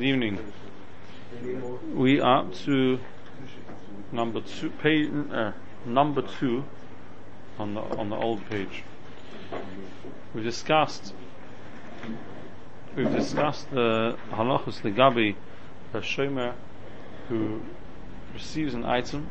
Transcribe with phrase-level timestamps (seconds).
[0.00, 0.38] Good evening.
[1.92, 2.98] We are to
[4.10, 4.72] number two,
[5.30, 5.52] uh,
[5.84, 6.64] number two
[7.58, 8.82] on the on the old page.
[10.32, 11.12] We've discussed
[12.96, 15.34] we've discussed the halachos legabi
[15.92, 16.54] a shomer
[17.28, 17.60] who
[18.32, 19.28] receives an item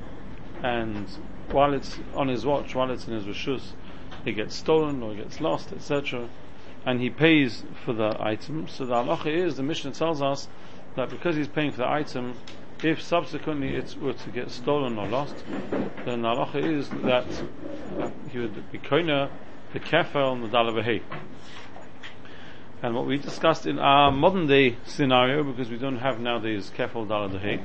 [0.62, 1.08] and
[1.50, 3.72] while it's on his watch, while it's in his rishus,
[4.24, 6.30] it gets stolen or it gets lost, etc.
[6.86, 8.68] And he pays for the item.
[8.68, 10.48] So the halacha is the Mishnah tells us
[11.00, 12.36] that because he's paying for the item,
[12.84, 15.36] if subsequently it were to get stolen or lost,
[16.06, 17.26] then the halacha is that
[18.30, 19.30] he would be koina
[19.74, 21.02] the kefel and the dalavahi.
[22.82, 27.08] And what we discussed in our modern day scenario, because we don't have nowadays kefel
[27.08, 27.62] dalavahi,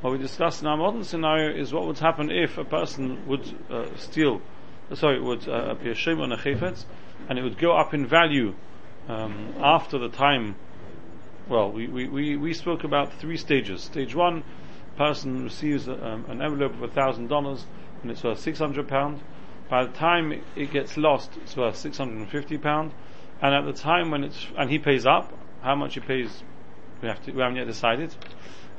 [0.00, 3.58] what we discussed in our modern scenario is what would happen if a person would
[3.70, 4.42] uh, steal,
[4.92, 6.84] sorry, would uh, appear shame on a chayfetz,
[7.28, 8.54] and it would go up in value
[9.08, 10.56] um, after the time.
[11.48, 13.82] Well, we, we, we, we spoke about three stages.
[13.82, 14.44] Stage one,
[14.96, 17.66] person receives um, an envelope of a thousand dollars,
[18.02, 19.20] and it's worth six hundred pound.
[19.68, 22.92] By the time it gets lost, it's worth six hundred and fifty pound,
[23.42, 26.42] and at the time when it's and he pays up, how much he pays,
[27.02, 28.14] we have to we haven't yet decided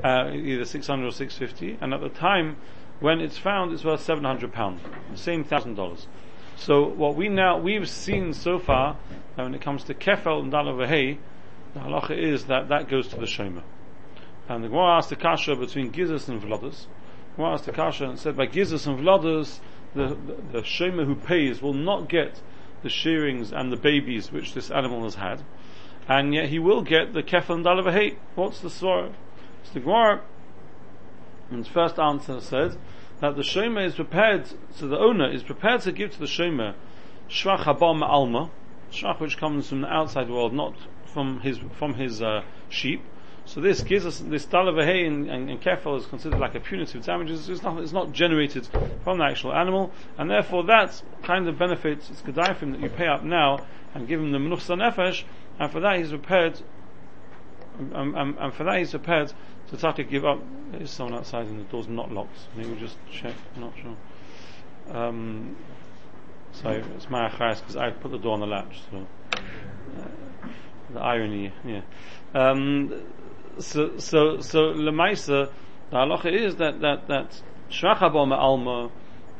[0.03, 2.57] uh, either 600 or 650, and at the time
[2.99, 6.07] when it's found, it's worth 700 pounds, the same thousand dollars.
[6.55, 8.97] So what we now we've seen so far,
[9.37, 11.17] uh, when it comes to kefel and dalavahei,
[11.75, 13.61] the halacha is that that goes to the shomer.
[14.47, 16.85] And the Gemara asked the kasha between gizas and vlodas.
[17.31, 19.59] The Gemara asked the kasha and said by gizas and vlodas,
[19.93, 22.41] the, the, the shomer who pays will not get
[22.81, 25.43] the shearings and the babies which this animal has had,
[26.07, 28.15] and yet he will get the kefel and dalavahei.
[28.35, 29.11] What's the story?
[29.63, 30.21] So the Gemara,
[31.51, 32.77] in its first answer, said
[33.19, 36.73] that the shomer is prepared, so the owner is prepared to give to the shomer
[37.29, 38.49] shvach habam alma,
[38.91, 40.75] shvach which comes from the outside world, not
[41.15, 43.01] from his from his uh, sheep.
[43.45, 47.05] So this gives us this dalavahei and, and, and kefel is considered like a punitive
[47.05, 47.47] damages.
[47.47, 48.67] It's not, it's not generated
[49.03, 52.21] from the actual animal, and therefore that kind of benefits it's
[52.57, 55.23] him that you pay up now and give him the menuchsa nefesh,
[55.57, 56.59] and for that he's prepared.
[57.79, 59.31] And, and, and for that he's prepared
[59.69, 60.41] so to give up.
[60.71, 62.39] There's someone outside and the door's not locked.
[62.57, 63.35] Maybe we'll just check.
[63.55, 64.95] I'm not sure.
[64.95, 65.55] Um,
[66.51, 68.81] so it's my achayas because I put the door on the latch.
[68.91, 70.07] So uh,
[70.93, 71.81] the irony, yeah.
[72.33, 72.93] Um,
[73.59, 75.51] so so so lemaisa,
[75.89, 78.91] the halacha is that that that shrachabom alma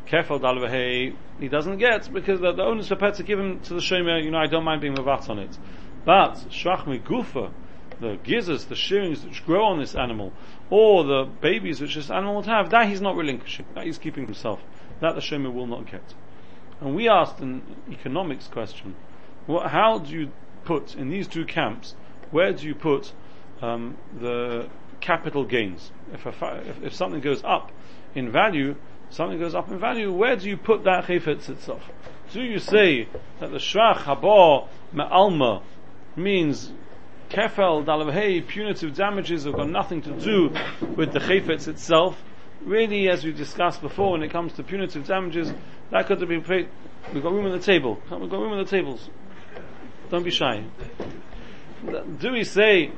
[0.08, 3.82] kefal dalvehei he doesn't get because the, the owner's prepared to give him to the
[3.82, 4.24] shomer.
[4.24, 5.58] You know, I don't mind being mavat on it,
[6.06, 7.52] but shrach gufa
[8.00, 10.34] the gizzards, the shearings which grow on this animal,
[10.70, 14.26] or the babies which this animal would have, that he's not relinquishing, that he's keeping
[14.26, 14.62] himself.
[15.02, 16.14] That the shomer will not get.
[16.82, 18.96] And we asked an economics question:
[19.46, 20.32] what, How do you
[20.66, 21.96] put in these two camps?
[22.32, 23.14] Where do you put
[23.62, 24.68] um, the
[25.00, 25.92] capital gains?
[26.14, 27.72] If, a, if, if, something goes up
[28.14, 28.76] in value,
[29.10, 30.12] something goes up in value.
[30.12, 31.84] Where do you put that chayfetz itself?
[32.34, 33.08] Do you say
[33.40, 35.62] that the shrach haba me'alma
[36.16, 36.72] means
[37.30, 40.50] kefel, dalavhei, punitive damages have got nothing to do
[40.96, 42.22] with the chayfetz itself.
[42.62, 45.54] Really, as we discussed before, when it comes to punitive damages,
[45.92, 46.68] that could have been paid.
[47.14, 48.00] We've got room on the table.
[48.10, 49.10] We've got room on the tables.
[50.10, 50.64] Don't be shy.
[52.20, 52.92] Do we say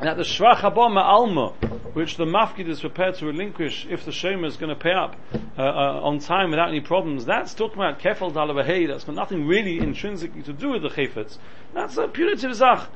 [0.00, 1.48] that the shvach habama alma,
[1.92, 5.16] which the mafkid is prepared to relinquish if the shomer is going to pay up
[5.58, 9.46] uh, uh, on time without any problems, that's talking about kefel dalavahei, that's got nothing
[9.46, 11.36] really intrinsically to do with the chayfetz.
[11.74, 12.88] That's a punitive zach.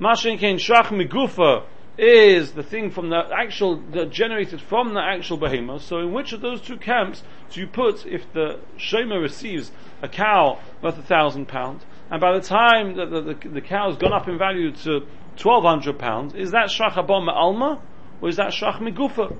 [0.00, 1.64] Mashin kain shach migufa
[1.96, 3.76] is the thing from the actual,
[4.10, 5.82] generated from the actual behemoth.
[5.82, 9.70] So in which of those two camps do you put if the shomer receives
[10.00, 13.96] a cow worth a thousand pounds, and by the time that the, the, the cow's
[13.96, 15.06] gone up in value to
[15.36, 17.82] twelve hundred pounds, is that shach abom alma,
[18.20, 19.34] or is that shach migufa?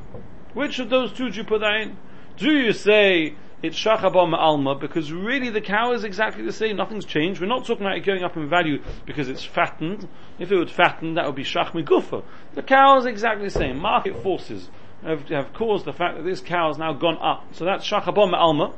[0.54, 1.98] Which of those two do you put that in?
[2.36, 6.76] Do you say it's shachabah alma because really the cow is exactly the same.
[6.76, 7.40] Nothing's changed.
[7.40, 10.08] We're not talking about it going up in value because it's fattened.
[10.40, 12.24] If it would fatten, that would be shach gufa.
[12.54, 13.78] The cow is exactly the same.
[13.78, 14.68] Market forces
[15.04, 17.54] have, have, caused the fact that this cow has now gone up.
[17.54, 18.74] So that's shachabah alma.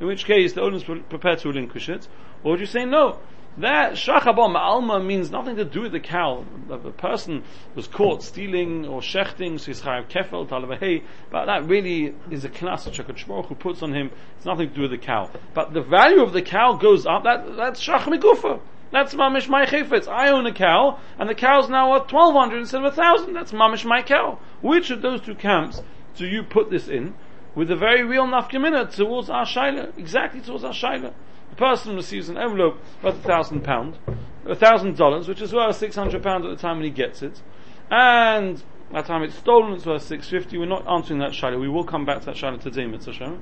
[0.00, 2.06] In which case the owner is prepared to relinquish it.
[2.44, 3.18] Or would you say no?
[3.58, 6.44] That shachabah alma means nothing to do with the cow.
[6.68, 7.42] The, the person
[7.74, 12.50] was caught stealing or shechting, so he's chayav kefel, talavahei, but that really is a
[12.50, 14.10] knas that who puts on him.
[14.36, 15.30] It's nothing to do with the cow.
[15.54, 18.60] But the value of the cow goes up, that, that's shach migufa.
[18.92, 20.06] That's mamish my chayfetz.
[20.06, 23.32] I own a cow, and the cow's now worth 1200 instead of 1000.
[23.32, 24.38] That's mamish my cow.
[24.60, 25.80] Which of those two camps
[26.14, 27.14] do you put this in?
[27.54, 31.14] With a very real nafkamina towards our shaila, exactly towards our shaila
[31.50, 33.98] the person receives an envelope worth a thousand pound,
[34.44, 37.22] a thousand dollars, which is worth six hundred pounds at the time when he gets
[37.22, 37.42] it,
[37.90, 40.58] and by the time it's stolen, it's worth 650.
[40.58, 41.60] We're not answering that shaila.
[41.60, 43.38] We will come back to that shaila today, Mitzvah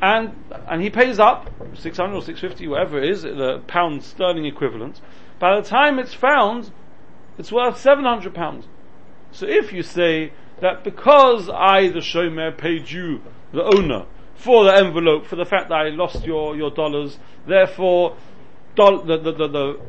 [0.00, 5.00] And, and he pays up 600 or 650, whatever it is, the pound sterling equivalent.
[5.38, 6.70] By the time it's found,
[7.38, 8.66] it's worth 700 pounds.
[9.32, 13.20] So if you say that because I, the shomer, paid you,
[13.52, 14.06] the owner,
[14.38, 18.16] for the envelope, for the fact that I lost your, your dollars, therefore,
[18.76, 19.80] the, the, the, the,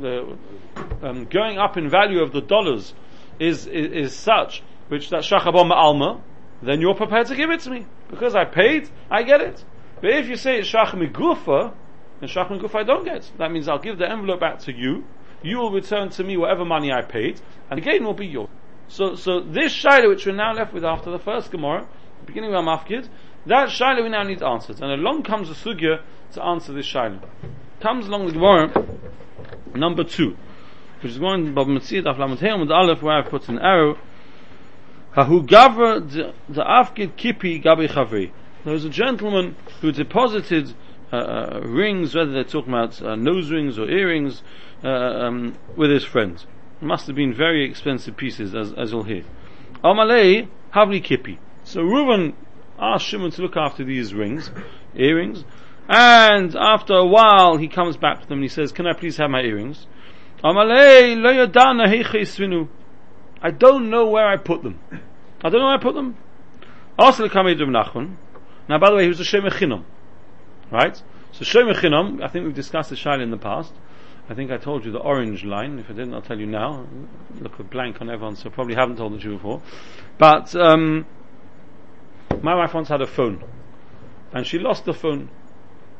[0.00, 2.94] the um, going up in value of the dollars
[3.40, 6.22] is, is, is such, which that shachabom alma,
[6.62, 7.84] then you're prepared to give it to me.
[8.08, 9.64] Because I paid, I get it.
[10.00, 11.74] But if you say it's shach migufa,
[12.20, 13.28] then shach migufa I don't get.
[13.38, 15.04] That means I'll give the envelope back to you,
[15.42, 18.48] you will return to me whatever money I paid, and the gain will be yours.
[18.88, 21.88] So, so this shaila which we're now left with after the first Gemara,
[22.24, 23.08] beginning of Mafkid,
[23.46, 24.80] that shaila we now need answers.
[24.80, 26.02] And along comes the sugya
[26.32, 27.20] to answer this shaila.
[27.80, 28.86] Comes along the Gemara,
[29.74, 30.36] number two
[31.00, 33.98] which is going Bava Metzia Af Lamed with Aleph where I put an arrow.
[35.14, 38.32] Hahu Gavra the Afgid Kipi Gabi Chavri.
[38.64, 40.74] There was a gentleman who deposited
[41.12, 44.42] uh, uh, rings, whether they're talking about uh, nose rings or earrings,
[44.82, 46.46] uh, um, with his friends.
[46.82, 49.22] It must have been very expensive pieces, as, as you'll hear.
[49.84, 51.38] Amalei Havli Kipi.
[51.62, 52.34] So Reuben
[52.78, 54.50] asked Shimon to look after these rings,
[54.94, 55.44] earrings,
[55.88, 59.16] and after a while he comes back to them and he says, Can I please
[59.18, 59.86] have my earrings?
[60.44, 60.52] I
[63.50, 64.80] don't know where I put them.
[65.42, 66.16] I don't know where I put them.
[68.68, 69.44] Now, by the way, he was a Shem
[70.70, 71.02] Right?
[71.32, 73.72] So Shem I think we've discussed the Shaila in the past.
[74.28, 75.78] I think I told you the orange line.
[75.78, 76.86] If I didn't, I'll tell you now.
[77.40, 79.62] Look a blank on everyone, so probably haven't told the Jew before.
[80.18, 81.06] But um,
[82.42, 83.42] my wife once had a phone,
[84.32, 85.30] and she lost the phone.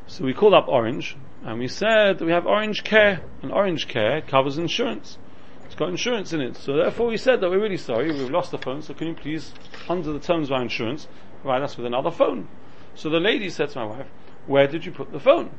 [0.07, 4.21] So we called up Orange, and we said we have Orange Care, and Orange Care
[4.21, 5.19] covers insurance.
[5.65, 6.57] It's got insurance in it.
[6.57, 9.15] So therefore we said that we're really sorry, we've lost the phone, so can you
[9.15, 9.53] please,
[9.89, 11.09] under the terms of our insurance,
[11.43, 12.49] provide us with another phone?
[12.95, 14.07] So the lady said to my wife,
[14.47, 15.51] where did you put the phone?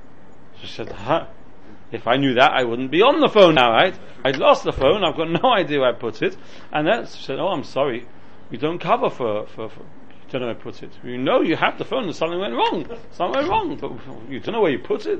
[0.62, 0.96] She said?
[1.92, 3.98] If I knew that, I wouldn't be on the phone now, right?
[4.24, 6.36] I'd lost the phone, I've got no idea where I put it.
[6.72, 8.08] And then she said, oh, I'm sorry,
[8.50, 9.86] we don't cover for, for, for
[10.30, 10.92] don't know where to put it.
[11.04, 12.86] You know you have the phone and something went wrong.
[13.12, 13.92] Something went wrong, but
[14.32, 15.20] you don't know where you put it.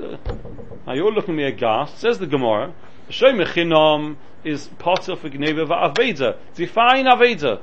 [0.86, 1.98] Now you're looking at me aghast.
[1.98, 2.74] Says the Gemara,
[3.08, 6.36] Shem Chinam is potter for Gneva Aveda.
[6.54, 7.60] Define Aveda.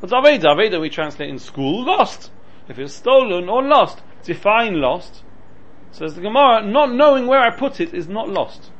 [0.00, 0.44] What's Aveda?
[0.44, 2.30] Aveda we translate in school, lost.
[2.68, 4.02] If it's stolen or lost.
[4.24, 5.22] Define lost.
[5.92, 8.70] Says the Gemara, not knowing where I put it is not lost.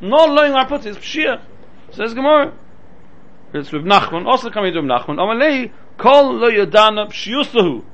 [0.00, 1.42] Not knowing where I put it is pshir.
[1.90, 2.52] Says Gemara.
[3.52, 5.70] It's with Nachman, also coming to Nachman.
[5.96, 7.84] Kol lo yadana pshiyusahu.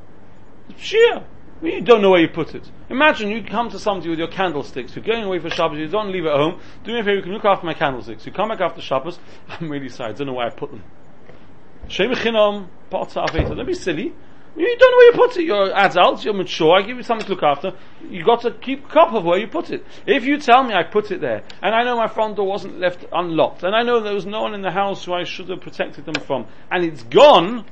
[0.78, 1.24] Shia.
[1.62, 2.70] You don't know where you put it.
[2.88, 4.96] Imagine you come to somebody with your candlesticks.
[4.96, 5.78] You're going away for Shabbos.
[5.78, 6.58] You don't leave it at home.
[6.84, 7.16] Do me a favor.
[7.16, 8.24] You can look after my candlesticks.
[8.24, 9.18] You come back after Shabbos.
[9.48, 10.10] I'm really sorry.
[10.10, 10.82] I don't know where I put them.
[11.88, 14.14] Shem chinam Don't be silly.
[14.56, 15.44] You don't know where you put it.
[15.44, 16.24] You're adults.
[16.24, 16.78] You're mature.
[16.78, 17.74] I give you something to look after.
[18.08, 19.84] You got to keep cup of where you put it.
[20.06, 22.80] If you tell me I put it there, and I know my front door wasn't
[22.80, 25.48] left unlocked, and I know there was no one in the house who I should
[25.50, 27.64] have protected them from, and it's gone,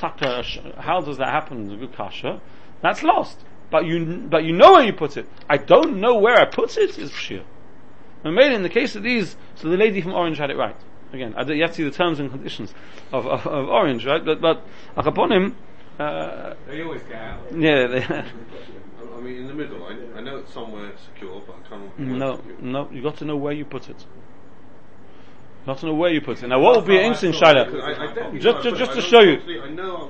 [0.00, 1.68] how does that happen?
[1.78, 2.40] Good kasha.
[2.82, 3.38] That's lost.
[3.70, 5.26] But you, but you know where you put it.
[5.48, 7.42] I don't know where I put it is pshir.
[8.22, 10.76] And made in the case of these, so the lady from Orange had it right.
[11.12, 12.74] Again, I, you have to see the terms and conditions
[13.12, 14.24] of, of, of Orange, right?
[14.24, 14.62] But, but,
[15.30, 15.56] him,
[15.98, 17.40] uh, they always get out.
[17.52, 18.02] Yeah, they,
[19.14, 21.98] I mean, in the middle, I, I know it's somewhere secure, but I can't.
[21.98, 24.04] No, no, you got to know where you put it.
[25.66, 26.48] Not to know where you put it.
[26.48, 28.38] Now, what would be an interesting shaila?
[28.38, 29.38] Just, just, just to show you,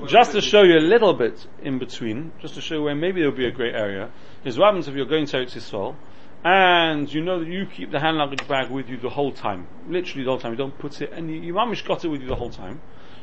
[0.06, 3.30] just to show you a little bit in between, just to show where maybe there
[3.30, 4.10] would be a great area,
[4.44, 5.96] is what happens if you're going to Eretz Yisrael,
[6.44, 9.66] and you know that you keep the hand luggage bag with you the whole time,
[9.88, 10.52] literally the whole time.
[10.52, 12.80] You don't put it, and you, you mamish got it with you the whole time.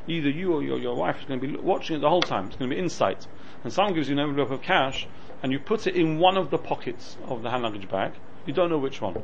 [0.07, 2.47] Either you or your, your wife is going to be watching it the whole time.
[2.47, 3.27] It's going to be in sight,
[3.63, 5.07] and someone gives you an envelope of cash,
[5.43, 8.13] and you put it in one of the pockets of the hand luggage bag.
[8.45, 9.23] You don't know which one.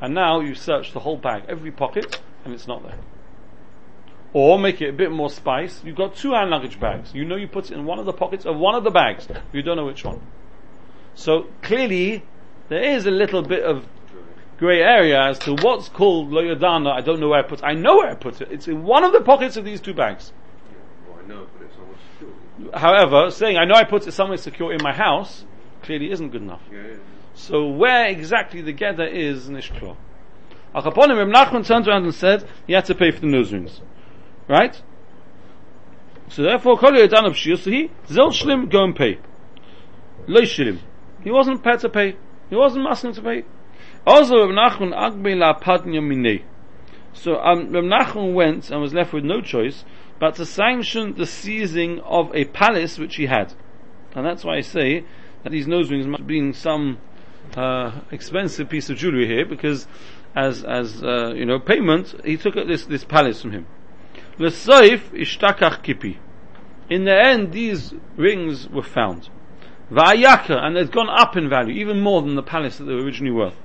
[0.00, 2.98] And now you search the whole bag, every pocket, and it's not there.
[4.34, 5.82] Or make it a bit more spice.
[5.84, 7.14] You've got two hand luggage bags.
[7.14, 9.28] You know you put it in one of the pockets of one of the bags.
[9.52, 10.20] You don't know which one.
[11.14, 12.24] So clearly,
[12.68, 13.86] there is a little bit of
[14.58, 16.92] grey area as to what's called loyodana.
[16.92, 17.64] I don't know where I put it.
[17.64, 18.50] I know where I put it.
[18.50, 20.32] It's in one of the pockets of these two bags.
[22.74, 25.44] However, saying I know I put it somewhere secure in my house
[25.82, 26.62] clearly isn't good enough.
[26.72, 26.96] Yeah, yeah.
[27.34, 29.96] So where exactly the gather is nishklo?
[30.74, 33.80] Achaponim Reb Nachman turned around and said he had to pay for the nose rings,
[34.48, 34.80] right?
[36.28, 39.18] So therefore, kol yodan of shir, so he zel shlim go and pay.
[40.26, 40.78] Lo shlim.
[41.22, 42.16] He wasn't prepared to pay.
[42.50, 43.44] He wasn't asking to pay.
[44.06, 46.42] Also Reb Nachman agbe la padnya minei.
[47.12, 49.84] So um, Reb Nachman went and was left with no choice
[50.22, 53.52] but to sanction the seizing of a palace which he had.
[54.14, 55.04] And that's why I say
[55.42, 56.98] that these nose rings must be some
[57.56, 59.88] uh, expensive piece of jewelry here, because
[60.36, 63.66] as as uh, you know payment, he took this this palace from him.
[64.38, 66.18] L'soif ishtakach kipi.
[66.88, 69.28] In the end, these rings were found.
[69.90, 73.02] Va'ayaka, and they've gone up in value, even more than the palace that they were
[73.02, 73.56] originally worth.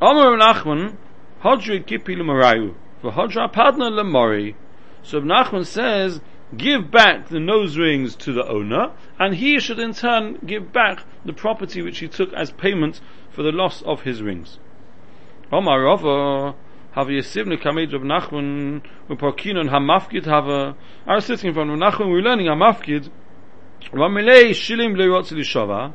[0.00, 0.96] Omer Nachman,
[1.42, 4.56] Hodri kipi l'marayu, v'hodra padna l'mori.
[5.02, 6.20] So Nachman says,
[6.56, 11.04] give back the nose rings to the owner, and he should in turn give back
[11.24, 13.00] the property which he took as payment
[13.30, 14.58] for the loss of his rings.
[15.52, 16.54] Omar Rava,
[16.94, 22.46] have Yesivne Kamed Rav Nachman, Uparkinon Hamafkid have was sitting of Nachman, we are learning
[22.46, 23.10] Hamafkid,
[23.92, 25.92] Ramilei Shilim Leirotzi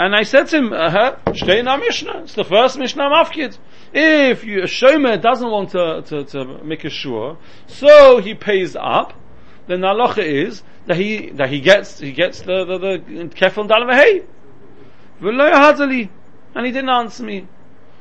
[0.00, 2.22] and I said to him, uh, stay in our Mishnah.
[2.22, 3.58] It's the first Mishnah Mafkid.
[3.92, 7.36] If you, a shomer doesn't want to, to, to make a sure,
[7.66, 9.12] so he pays up,
[9.66, 12.98] then the halacha is that he, that he gets, he gets the, the, the
[13.34, 14.26] kefil dalavahei.
[16.54, 17.46] And he didn't answer me.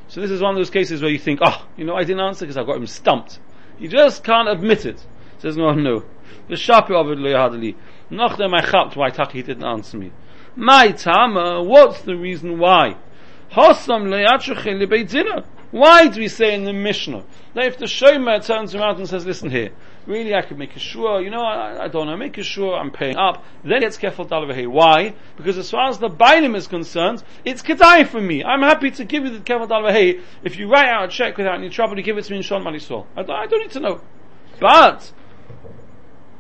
[0.10, 2.22] So this is one of those cases where you think, oh, you know, I didn't
[2.22, 3.40] answer because I got him stumped.
[3.78, 5.06] You just can't admit it.
[5.38, 6.04] Says, no, no.
[6.48, 7.76] The shapi of it lo yahadali.
[8.10, 10.12] Noch dem I chapped why Taki didn't answer me.
[10.56, 12.98] My tama, what's the reason why?
[13.52, 14.10] Hosam
[15.72, 17.24] Why do we say in the Mishnah
[17.54, 19.70] that if the Shomer turns around and says, listen here,
[20.06, 22.76] really I could make a sure, you know, I, I don't know, make a sure
[22.76, 24.68] I'm paying up, then it's careful dalavahi.
[24.68, 25.14] Why?
[25.38, 28.44] Because as far as the bainim is concerned, it's kedai for me.
[28.44, 31.56] I'm happy to give you the careful dalavahi if you write out a check without
[31.56, 33.06] any trouble you give it to me in Shon Malisol.
[33.16, 34.02] I don't, I don't need to know.
[34.60, 35.12] But,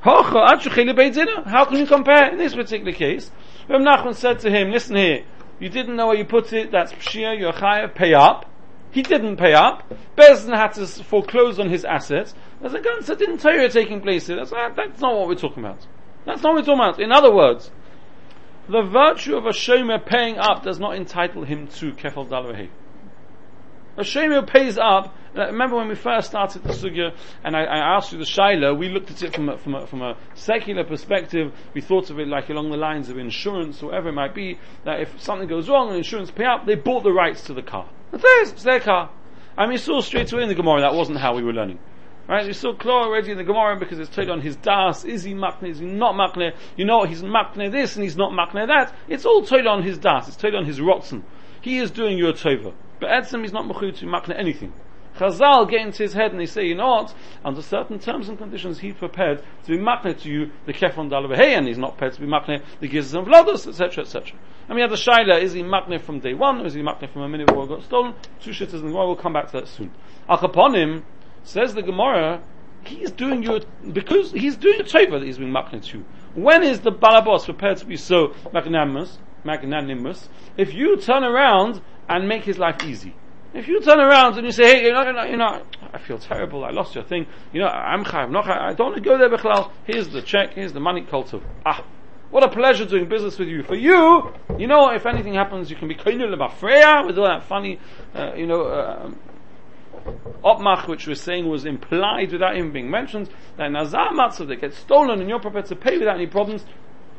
[0.02, 0.24] how
[1.66, 3.32] can you compare in this particular case?
[3.68, 5.24] Reb Nachman said to him, listen here,
[5.60, 8.46] you didn't know where you put it, that's pshia, you're chayav, pay up.
[8.92, 9.84] He didn't pay up.
[10.18, 12.34] Bezin had to foreclose on his assets.
[12.62, 13.40] There's a gun that didn't
[13.72, 14.36] taking place here.
[14.36, 15.86] That's, that's not what we're talking about.
[16.26, 17.00] That's not what we're talking about.
[17.00, 17.72] In other words,
[18.68, 22.70] the virtue of a shomer paying up does not entitle him to kefal dalvahi.
[23.98, 27.96] A shomer pays up uh, remember when we first started the sugya, and I, I,
[27.96, 30.84] asked you the shaila, we looked at it from a, from, a, from a secular
[30.84, 31.54] perspective.
[31.76, 34.58] We thought of it like along the lines of insurance, whatever it might be.
[34.86, 37.62] That if something goes wrong and insurance pay up, they bought the rights to the
[37.62, 37.88] car.
[38.12, 39.12] It's it's their car.
[39.56, 41.80] And we saw straight away in the Gemara that wasn't how we were learning.
[42.30, 42.46] Right?
[42.46, 45.04] We saw clear already in the Gemara because it's told on his das.
[45.04, 45.70] Is he makne?
[45.70, 46.56] Is he not makne?
[46.78, 48.94] You know he's makne this and he's not makne that.
[49.08, 50.28] It's all told on his das.
[50.28, 51.24] It's told on his rotzen.
[51.62, 52.76] He is doing your tova.
[53.00, 54.74] But Edsem is not mechut to makne anything.
[55.18, 57.16] Chazal get into his head and they say, you know what?
[57.44, 61.58] Under certain terms and conditions, he's prepared to be makne to you the kefon dalavahei,
[61.58, 64.38] and he's not prepared to be makne the gizes and vlodos, etc., etc.
[64.68, 67.12] And we have the shaila: is he makne from day one, or is he makne
[67.12, 68.14] from a minute before it got stolen?
[68.40, 68.94] Two shitters and the.
[68.94, 69.92] We'll come back to that soon.
[70.30, 71.02] Akaponim
[71.50, 72.42] says the Gemara.
[72.84, 73.60] He's doing you
[73.92, 76.06] because he's doing a tova that he's being makne to.
[76.36, 79.18] When is the balabos prepared to be so magnanimous?
[79.44, 80.30] Magnanimous.
[80.58, 83.16] If you turn around and make his life easy.
[83.54, 86.64] If you turn around and you say, hey, you know, you know, I feel terrible,
[86.64, 89.28] I lost your thing, you know, I'm chayav, not I don't want to go there,
[89.28, 91.42] Bechlal, here's the check, here's the money, kultiv.
[91.66, 91.84] Ah,
[92.30, 93.64] what a pleasure doing business with you.
[93.64, 96.30] For you, you know, if anything happens, you can be kainul
[97.08, 97.80] with all that funny,
[98.14, 99.12] uh, you know, uh,
[100.44, 104.78] opmach, which we're saying was implied without even being mentioned, that nazar matzah that gets
[104.78, 106.66] stolen and you're prepared to pay without any problems,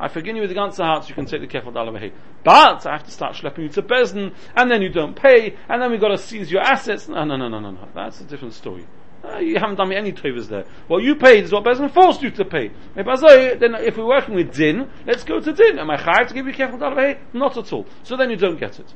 [0.00, 2.12] I forgive you with the ganze heart, you can take the kefal dalavahi.
[2.42, 5.82] But I have to start schlepping you to Bezdin, and then you don't pay, and
[5.82, 7.06] then we've got to seize your assets.
[7.06, 7.88] No, no, no, no, no, no.
[7.94, 8.86] That's a different story.
[9.22, 10.64] Uh, you haven't done me any favors there.
[10.88, 12.70] What you paid is what Bezdin forced you to pay.
[12.94, 15.78] Then if we're working with din, let's go to din.
[15.78, 17.18] Am I chayav to give you kefal?
[17.34, 17.86] Not at all.
[18.02, 18.94] So then you don't get it.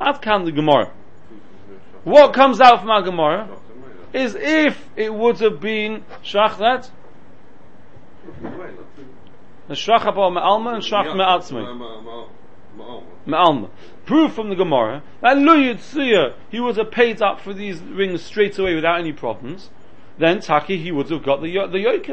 [0.00, 0.94] I've can the Gemara.
[2.08, 3.48] What comes out from our Gemara
[4.14, 6.90] is if it would have been shach that
[9.68, 11.62] the Shrach Abba Me'alma and Shrach Me'atzmi.
[13.26, 13.68] Me'alma.
[14.06, 18.22] Proof from the Gemara that Lu Yitzia, he would have paid up for these rings
[18.22, 19.68] straight away without any problems.
[20.16, 22.08] Then Taki, he would have got the, the yoke.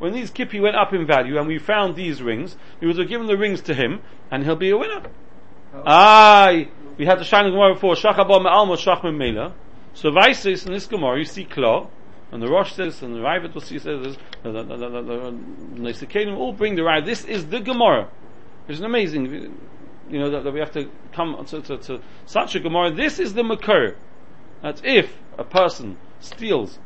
[0.00, 3.08] When these kippi went up in value and we found these rings, we would have
[3.08, 5.02] given the rings to him and he'll be a winner.
[5.72, 5.82] Oh.
[5.86, 9.52] Aye, we had the shining Gemara before, Shach Abba Me'alma, Shach Me'mela.
[9.94, 11.88] So Vaisis in this Gemara, you see Kla,
[12.32, 16.34] and the Rosh says, and the Ravid will see says, the the the the, the,
[16.34, 17.06] all bring the Ravid.
[17.06, 18.08] This is the Gemara.
[18.68, 19.26] It's amazing,
[20.10, 22.90] you know, that, that we have to come to, to, to, such a Gemara.
[22.90, 23.96] This is the Makar.
[24.62, 26.78] That if a person steals,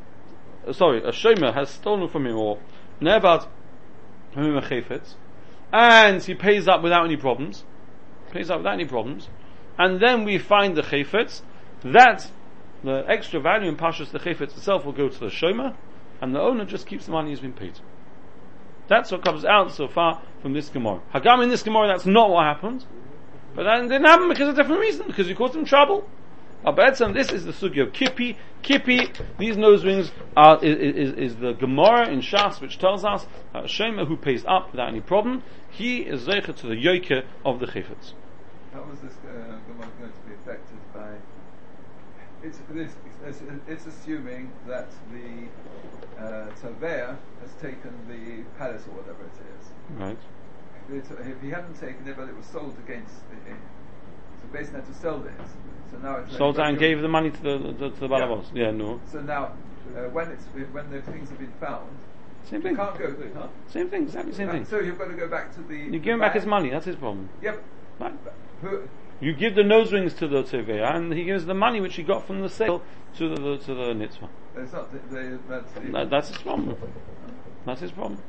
[0.67, 2.59] uh, sorry, a Shomer has stolen from him or
[4.35, 5.15] chayfetz,
[5.73, 7.65] and he pays up without any problems,
[8.31, 9.29] pays up without any problems,
[9.79, 11.43] and then we find the chayfetz,
[11.83, 12.31] that
[12.83, 15.75] the extra value in Pashas the Chayfetz itself will go to the Shomer,
[16.21, 17.79] and the owner just keeps the money he's been paid.
[18.89, 21.01] That's what comes out so far from this Gemara.
[21.15, 22.85] Hagam in this Gemara, that's not what happened.
[23.55, 26.09] But that didn't happen because of a different reason, because you caused him trouble.
[26.65, 28.37] Abetzim, this is the sugya of Kippi.
[28.63, 33.27] Kippi, these nose rings are, is, is, is the Gemara in Shas, which tells us
[33.53, 37.61] that Shema who pays up without any problem, he is Zeicha to the Yoke of
[37.61, 38.13] the Chifetz.
[38.73, 41.15] How was this uh, Gemara going to be affected by?
[42.43, 42.95] It's, it's,
[43.27, 45.49] it's, it's assuming that the
[46.19, 49.67] uh, Tavea has taken the palace or whatever it is.
[49.99, 50.19] Right.
[50.89, 53.53] If, it, if he hadn't taken it, but it was sold against the,
[54.41, 55.51] so basically had to sell this.
[55.91, 58.47] So now it's Sold and gave the money to the, the to the Balabos.
[58.55, 58.67] Yeah.
[58.67, 59.01] yeah, no.
[59.11, 59.53] So now,
[59.97, 61.91] uh, when it's when the things have been found,
[62.45, 62.73] same thing.
[62.73, 63.49] You can't go, huh?
[63.69, 64.65] Same thing, exactly same thing.
[64.65, 65.77] So you've got to go back to the.
[65.77, 66.71] You give him back his money.
[66.71, 67.29] That's his problem.
[67.43, 67.63] Yep.
[67.99, 68.15] Right.
[69.21, 72.03] You give the nose rings to the Tevea, and he gives the money which he
[72.03, 72.83] got from the sale
[73.19, 74.29] to the, the to the Nitzvah.
[74.57, 76.77] It's not the, the, that's, the that, that's his problem.
[77.67, 78.23] That's his problem.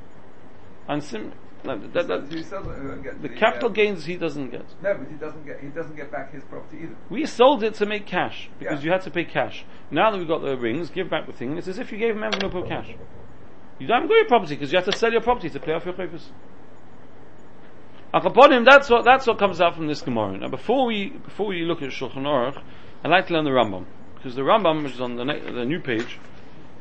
[0.88, 1.32] And sim,
[1.64, 4.66] that, that, that, the, the, capital uh, gains he doesn't get.
[4.82, 6.96] No, but he doesn't get he doesn't get back his property either.
[7.10, 8.86] We sold it to make cash because yeah.
[8.86, 9.64] you had to pay cash.
[9.92, 11.58] Now that we've got the rings, give back the thing.
[11.58, 12.96] It's as if you gave him envelope of cash.
[13.80, 15.86] You don't got your property because you have to sell your property to pay off
[15.86, 16.32] your papers.
[18.14, 20.38] Akaponim, that's what that's what comes out from this Gemara.
[20.38, 22.62] Now, before we before we look at Shulchan Aruch,
[23.04, 25.66] I'd like to learn the Rambam because the Rambam, which is on the, ne- the
[25.66, 26.20] new page,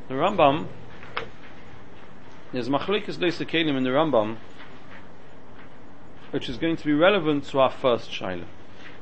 [0.08, 0.66] the Rambam
[2.52, 4.38] there's Machlikas Leisakalim in the Rambam,
[6.32, 8.46] which is going to be relevant to our first Shaila.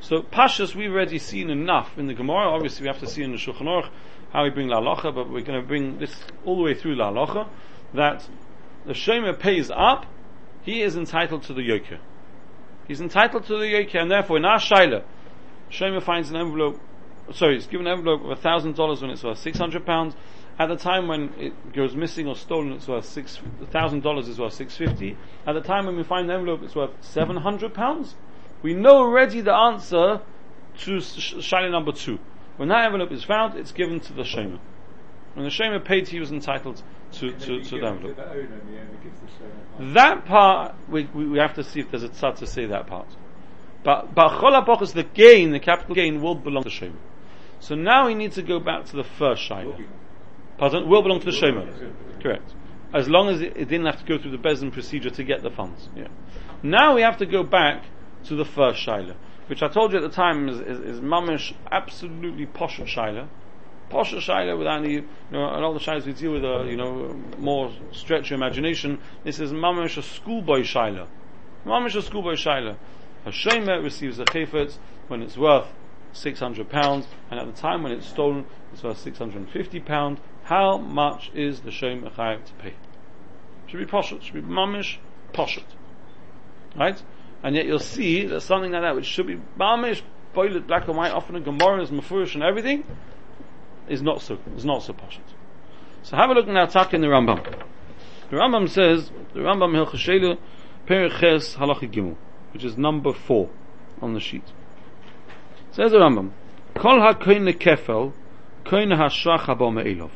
[0.01, 2.51] So Pashas we've already seen enough in the Gemara.
[2.51, 3.89] Obviously, we have to see in the Shulchan Aruch
[4.35, 6.97] how we bring La Locha, but we're going to bring this all the way through
[6.97, 7.49] La Locha
[7.95, 8.29] that
[8.85, 10.05] the Shomer pays up,
[10.63, 11.99] he is entitled to the Yoker.
[12.89, 15.05] He's entitled to the Yoker, and therefore in our Shaila,
[15.71, 16.81] Shomer finds an envelope,
[17.33, 20.17] sorry, he's given an envelope of thousand dollars when it's worth six hundred pounds.
[20.59, 23.39] At the time when it goes missing or stolen, it's worth six
[23.71, 25.17] thousand dollars is worth six fifty.
[25.47, 28.17] At the time when we find the envelope, it's worth seven hundred pounds.
[28.63, 30.23] We know already the answer
[30.79, 32.19] to Shaila number two.
[32.57, 34.59] When that envelope is found, it's given to the Shomer.
[35.35, 38.17] When the Shomer paid, he was entitled to, to, to the envelope.
[39.79, 42.87] That part, we, we, we, have to see if there's a tzad to say that
[42.87, 43.09] part.
[43.85, 46.97] But Ba'chol is the gain, the capital gain, will belong to the Shomer.
[47.61, 49.85] So now we need to go back to the first Shaila.
[50.59, 50.89] Pardon?
[50.89, 51.93] Will belong to the Shomer.
[52.23, 52.55] Correct.
[52.93, 55.43] As long as it, it, didn't have to go through the Bezdin procedure to get
[55.43, 55.89] the funds.
[55.95, 56.09] Yeah.
[56.63, 57.85] Now we have to go back
[58.25, 59.15] to the first Shaila,
[59.47, 63.29] which I told you at the time is, is, is mamish absolutely posh Shaila
[63.91, 66.77] posher shaila without any, you know, and all the shailas we deal with are, you
[66.77, 68.99] know, more stretch your imagination.
[69.25, 71.07] This is mamish a schoolboy shaila.
[71.65, 72.77] Mamish a schoolboy shaila.
[73.27, 75.67] Hashemer receives a chayfetz when it's worth
[76.13, 80.21] 600 pounds, and at the time when it's stolen, it's worth 650 pounds.
[80.45, 82.75] How much is the shem chayav to pay?
[83.67, 84.97] Should be poshet, should be mamish
[85.33, 85.65] poshet.
[86.77, 87.03] Right?
[87.43, 90.97] And yet you'll see that something like that, which should be mamish, boiled black and
[90.97, 92.85] white, often in Gemara, is mafurish and everything,
[93.91, 95.21] is not so is not so pashut.
[96.03, 97.45] So have a look now tak in the Rambam.
[98.31, 100.39] The Rambam says the Rambam Hilchashelu
[100.87, 102.17] Periches Halachi Gimel,
[102.53, 103.51] which is number four
[104.01, 104.45] on the sheet.
[105.73, 106.31] Says the Rambam,
[106.75, 108.13] Kol HaKoine Kefel
[108.65, 110.11] Koine HaShrach Habo Me'elov.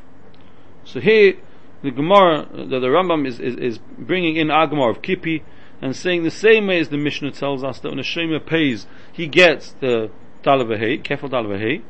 [0.85, 1.35] So here
[1.82, 5.42] the Gemara, the, the Rambam is, is, is bringing in Gemara of Kippi
[5.80, 8.87] and saying the same way as the Mishnah tells us that when a Shema pays,
[9.12, 10.11] he gets the
[10.44, 11.82] Dalavahei, Kefel Dalavahei,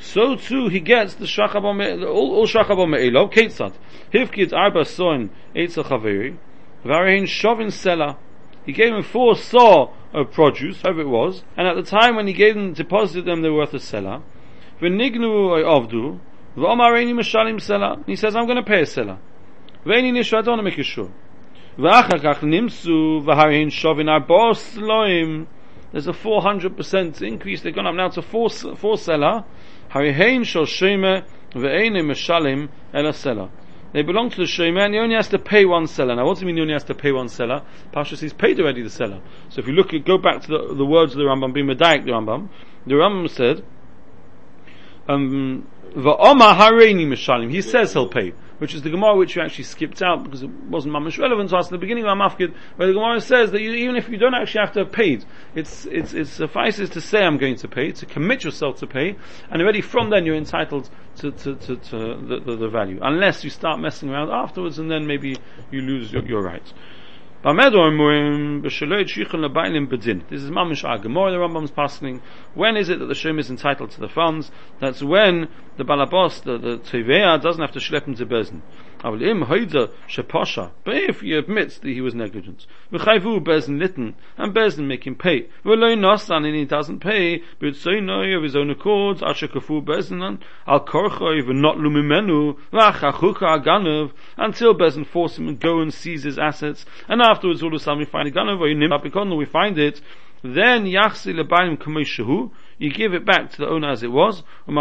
[0.00, 3.74] so too he gets the shachabam all, all shachabam me'elo ketzat
[4.12, 6.36] hifkid arba soin eitzel chaveri.
[6.84, 8.16] Varein shovin sela.
[8.64, 12.26] He gave him four saw of produce however it was and at the time when
[12.26, 14.22] he gave them deposited them they were worth a seller
[14.80, 16.18] v'nignu avdu.
[16.56, 18.04] V'omareini mishalim sela.
[18.06, 19.18] He says I'm going to pay a seller
[19.84, 21.10] v'eni make sure
[21.78, 25.46] v'achar kach nimsu v'harein shovin arba sloim
[25.92, 27.62] there's a 400% increase.
[27.62, 29.44] They've gone up now to four, four seller
[29.92, 31.22] Harihain shel shema
[31.52, 33.50] ve'enim meshalim el.
[33.92, 36.14] They belong to the shema and he only has to pay one seller.
[36.14, 37.62] Now what does it mean he only has to pay one seller?
[37.90, 39.20] Pasha says paid already the seller.
[39.48, 42.04] So if you look go back to the, the words of the Rambam, being Medaik
[42.04, 42.48] the Rambam,
[42.86, 43.64] the Rambam said,
[45.08, 45.66] um.
[45.92, 50.50] He says he'll pay, which is the Gemara which you actually skipped out because it
[50.68, 53.62] wasn't mamish relevant to us in the beginning of Amafkid, where the Gemara says that
[53.62, 57.00] you, even if you don't actually have to have paid, it's, it's, it suffices to
[57.00, 59.16] say I'm going to pay, to commit yourself to pay,
[59.50, 62.98] and already from then you're entitled to, to, to, to the, the, the, value.
[63.00, 65.38] Unless you start messing around afterwards and then maybe
[65.70, 66.74] you lose your, your rights.
[67.42, 67.56] This is
[70.50, 72.20] Mamish Gemara, the Rambam's passing.
[72.52, 74.50] When is it that the Shem is entitled to the funds?
[74.78, 75.48] That's when
[75.78, 78.60] the Balabos, the, the Tevea, doesn't have to schlep him to Bezin.
[79.02, 85.46] But if he admits that he was negligent, Bezin litten, and Bezin make him pay.
[85.64, 90.38] Nosan, and he doesn't pay, but say no of his own accord, asher kafu Bezin,
[90.66, 96.38] al korchoy v'not lumimenu, v'achachuka aganav, until Bezin force him to go and seize his
[96.38, 100.02] assets, and afterwards all of a sudden we find a ganav, we find it,
[100.42, 102.04] then yachsi lebayim kamei
[102.80, 104.76] you give it back to the owner as it was, and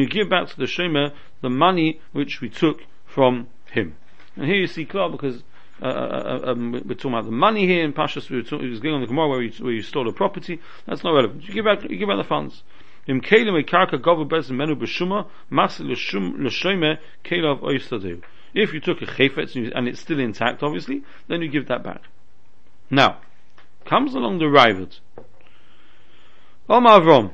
[0.00, 3.96] you give back to the shema the money which we took from him.
[4.36, 5.42] And here you see clear because
[5.82, 8.30] uh, uh, uh, um, we're talking about the money here in Pashas.
[8.30, 10.60] We were was going on the Gemara where you, where you stole a property.
[10.86, 11.42] That's not relevant.
[11.48, 12.62] You give back, you give the funds.
[13.08, 18.22] Im kelim karka govu bezin menu b'shuma mas l'shoime kelav.
[18.54, 22.02] If you took a chayfetz and it's still intact, obviously, then you give that back.
[22.88, 23.18] Now,
[23.84, 25.00] comes along the Rivet.
[26.68, 27.32] Omar Avrom.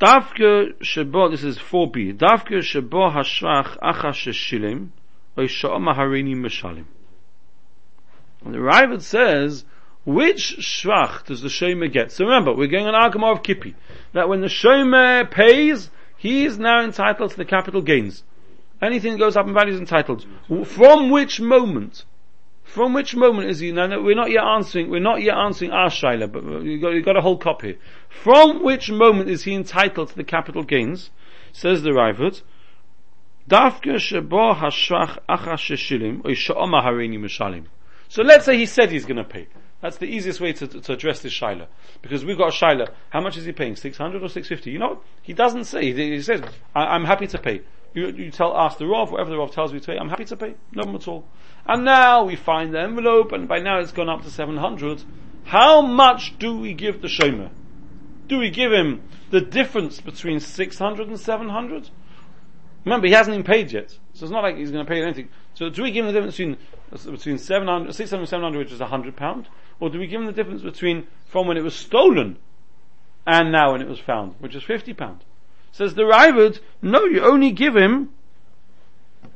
[0.00, 2.16] Davke shebo, this is 4b.
[2.16, 4.88] Davke shebo hashvach acha sheshilim,
[5.36, 6.84] oy sha'oma harini meshalim.
[8.44, 9.64] And the Rivet says,
[10.04, 12.12] which shvach does the shomer get?
[12.12, 13.74] So remember, we're going on Agama of Kippi.
[14.12, 18.22] That when the shomer pays, he is now entitled to the capital gains.
[18.80, 20.26] Anything that goes up in value is entitled.
[20.66, 22.04] From which moment?
[22.74, 23.70] From which moment is he?
[23.70, 24.90] No, no, we're not yet answering.
[24.90, 27.78] We're not yet answering our shaila, but you got, got a whole copy.
[28.08, 31.10] From which moment is he entitled to the capital gains?
[31.52, 32.42] Says the Ravid.
[38.08, 39.46] So let's say he said he's going to pay.
[39.80, 41.68] That's the easiest way to, to address this shaila.
[42.02, 42.88] Because we've got a shaila.
[43.10, 43.76] How much is he paying?
[43.76, 44.72] 600 or 650?
[44.72, 45.92] You know, he doesn't say.
[45.92, 46.42] He, says,
[46.74, 47.60] I, am happy to pay.
[47.94, 50.24] You, you tell, ask the Rav, whatever the Rav tells me to pay, I'm happy
[50.24, 50.54] to pay.
[50.72, 51.24] No problem at all.
[51.66, 55.04] And now we find the envelope, and by now it's gone up to 700.
[55.44, 57.50] How much do we give the Shomer?
[58.26, 61.90] Do we give him the difference between 600 and 700?
[62.84, 63.90] Remember, he hasn't even paid yet.
[64.12, 65.28] So it's not like he's going to pay anything.
[65.54, 68.80] So do we give him the difference between, between 700, 600 and 700, which is
[68.80, 69.48] 100 pound?
[69.80, 72.38] Or do we give him the difference between from when it was stolen
[73.26, 75.24] and now when it was found, which is 50 pound?
[75.74, 78.10] Says the Ravid, no, you only give him,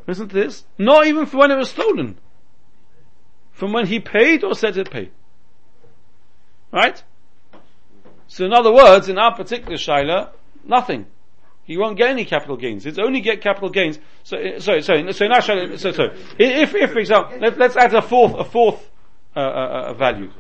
[0.06, 2.16] listen to this, not even for when it was stolen.
[3.50, 5.10] From when he paid or said to pay.
[6.72, 7.02] Right?
[8.28, 10.30] So in other words, in our particular Shaila,
[10.64, 11.06] nothing.
[11.64, 12.86] He won't get any capital gains.
[12.86, 13.98] It's only get capital gains.
[14.22, 16.04] So, sorry, sorry, so in our Shaila, so, so,
[16.38, 18.88] if, if for example, let, us add a fourth, a fourth,
[19.34, 20.30] uh, uh, uh, value.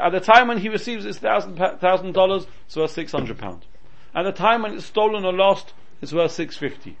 [0.00, 3.64] At the time when he receives his thousand, thousand dollars, it's worth six hundred pounds.
[4.14, 6.98] At the time when it's stolen or lost, it's worth 650.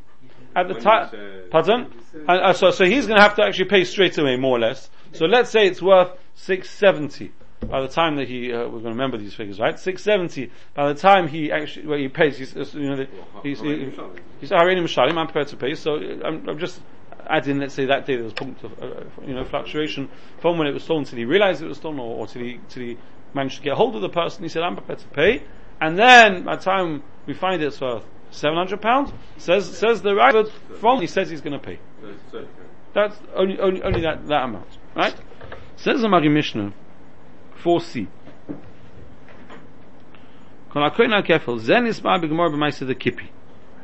[0.54, 1.10] At the time,
[1.50, 1.92] pardon?
[2.14, 4.60] And, uh, so, so he's going to have to actually pay straight away, more or
[4.60, 4.90] less.
[5.12, 7.32] So let's say it's worth 670
[7.68, 9.78] by the time that he, uh, we're going to remember these figures, right?
[9.78, 13.06] 670, by the time he actually, well, he pays, he's, uh, you know,
[13.42, 13.90] he's, he,
[14.40, 16.80] he's Mishalim, I'm prepared to pay, so uh, I'm, I'm, just
[17.28, 20.08] adding, let's say that day there was a point of, uh, you know, fluctuation
[20.40, 22.58] from when it was stolen till he realized it was stolen or, or till he,
[22.68, 22.98] till he
[23.32, 25.42] managed to get hold of the person, he said, I'm prepared to pay,
[25.82, 30.10] and then by the time we find it's worth seven hundred pounds, says says the
[30.10, 30.48] Ravid
[30.80, 31.78] from he says he's going to pay.
[32.94, 35.16] That's only only only that that amount, right?
[35.76, 36.72] Says the Mari Mishnah,
[37.56, 38.06] four C.
[40.70, 43.30] Kon akoina kefel zen is ma b'gemor b'maisa the kipi.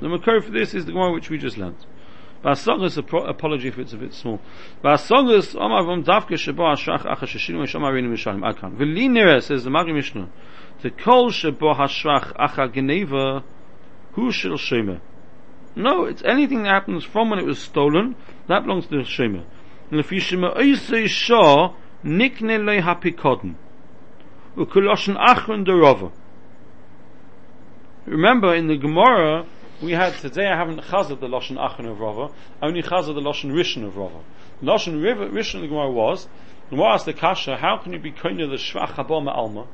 [0.00, 1.84] The makor for this is the gemara which we just learned.
[2.44, 2.96] Vasagas
[3.28, 4.40] apology if it's a bit small.
[4.84, 8.76] Vasagas omar vom davke shebo ashach achashishinu shomar inu mishalim akan.
[8.76, 10.28] V'li says the Mari Mishnah.
[10.82, 13.42] The kol shebo hashvach acha geneva
[14.12, 14.98] hu shel shema.
[15.74, 18.14] No, it's anything that happens from when it was stolen,
[18.46, 19.42] that belongs to the shema.
[19.90, 21.72] Lefi shema oisei shah
[22.04, 23.56] nikne le hapikodin.
[24.56, 26.12] Ukuloshen achron derova.
[28.06, 29.44] Remember in the Gemara,
[29.80, 33.52] we had today I haven't chazed the lashon achron of Rava, only chazed the lashon
[33.52, 34.20] rishon of Rava.
[34.62, 36.26] Lashon rishon of the Gemara was,
[36.70, 39.66] Gemara asked the kasha, how can you be kind of the shvach haboma alma?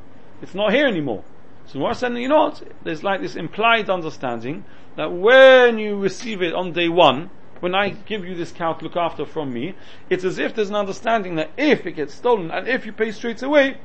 [0.43, 1.25] It's not here anymore.
[1.67, 2.55] So Gemara said, you know?
[2.83, 4.64] There's like this implied understanding
[4.97, 8.85] that when you receive it on day one, when I give you this cow to
[8.85, 9.75] look after from me,
[10.11, 13.11] it's as if there's an understanding that if it gets stolen and if you pay
[13.11, 13.79] straight away,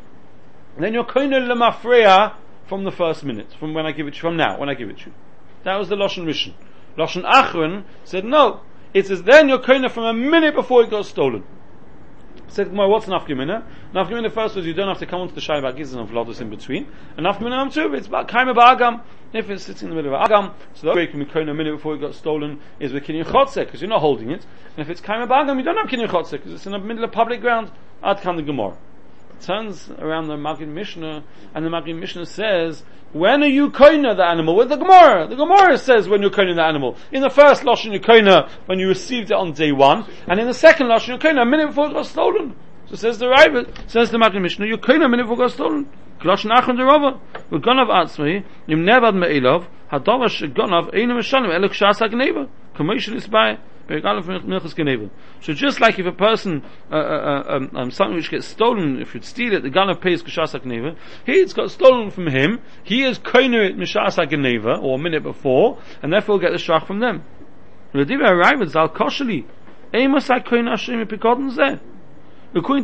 [0.77, 2.33] then you're koine lemafreya
[2.67, 4.73] from the first minute, from when I give it to you, from now, when I
[4.73, 5.13] give it to you.
[5.63, 6.53] That was the Lashon Rishon.
[6.97, 8.61] Lashon Achron said, no,
[8.93, 11.43] it's as then you're koine from a minute before it got stolen.
[12.47, 13.63] Said Gemara, what's nafkamina?
[13.93, 16.49] Nafkamina first was you don't have to come onto the shayla gizan of lotus in
[16.49, 16.87] between.
[17.15, 19.01] And nafkamina number two, it's about kaima ba'agam.
[19.31, 21.75] If it's sitting in the middle of agam, so the you can be a minute
[21.75, 24.43] before it got stolen is with kinyan chotze, because you're not holding it.
[24.75, 27.03] And if it's kaima ba'agam, you don't have kinyan chotze, because it's in the middle
[27.03, 27.71] of public ground.
[28.01, 28.75] Ad the Gemara
[29.41, 31.23] turns around the Magid Mishnah,
[31.53, 34.55] and the Magid Mishnah says, when are you koina the animal?
[34.55, 35.27] With the Gemara.
[35.27, 36.95] The Gemara says when you're koina the animal.
[37.11, 40.45] In the first Lashon you koina when you received it on day one, and in
[40.45, 42.55] the second Lashon you koina a minute before it got stolen.
[42.89, 45.51] So says the Ravid, says the Magid Mishnah, you koina a minute before it got
[45.51, 45.89] stolen.
[46.19, 47.19] Lashon Rava.
[47.49, 52.49] We're gonna have Atzmi, Im Nevad Me'ilov, Hadava Shegonav, Einu Meshalim, Elok Shas HaGneva.
[52.75, 53.57] Commercial is by
[53.89, 59.01] so just like if a person, uh, uh, uh, um, um, something which gets stolen,
[59.01, 62.61] if you steal it, the Ganav pays Kashas HaGneva, he, it's got stolen from him,
[62.83, 66.57] he is koiner it Mishas HaGneva, or a minute before, and therefore will get the
[66.57, 67.23] shach from them.
[67.91, 68.19] According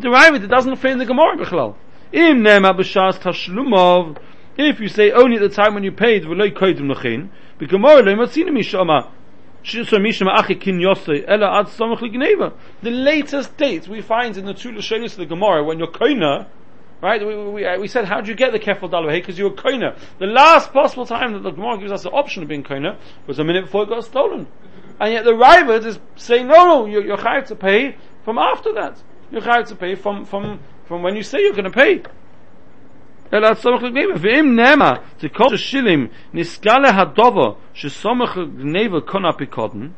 [0.02, 1.76] to Ravid, it doesn't in the Gemara Bechlal.
[2.14, 4.18] Im nema b'shas tashlumov,
[4.58, 8.02] if you say only at the time when you paid, v'loi koidim l'chin, the Gemara
[8.02, 9.12] lo matzina mishama,
[12.82, 16.48] the latest date we find in the two Lashonis of the Gemara when you're koina,
[17.02, 17.26] right?
[17.26, 19.20] We, we, we said, how do you get the kefil dalaway?
[19.20, 19.98] Because you were koina.
[20.20, 23.40] The last possible time that the Gemara gives us the option of being koina was
[23.40, 24.48] a minute before it got stolen.
[25.00, 29.02] And yet the Rivat is saying, no, no, you're, you're to pay from after that.
[29.32, 32.04] You're to pay from, from, from when you say you're going to pay.
[33.33, 34.15] אלא הצומח לגניבה.
[34.19, 39.89] ואם נאמר, זה כל השילים, נסגלה הדובר, שסומך לגניבה קונה פיקודן,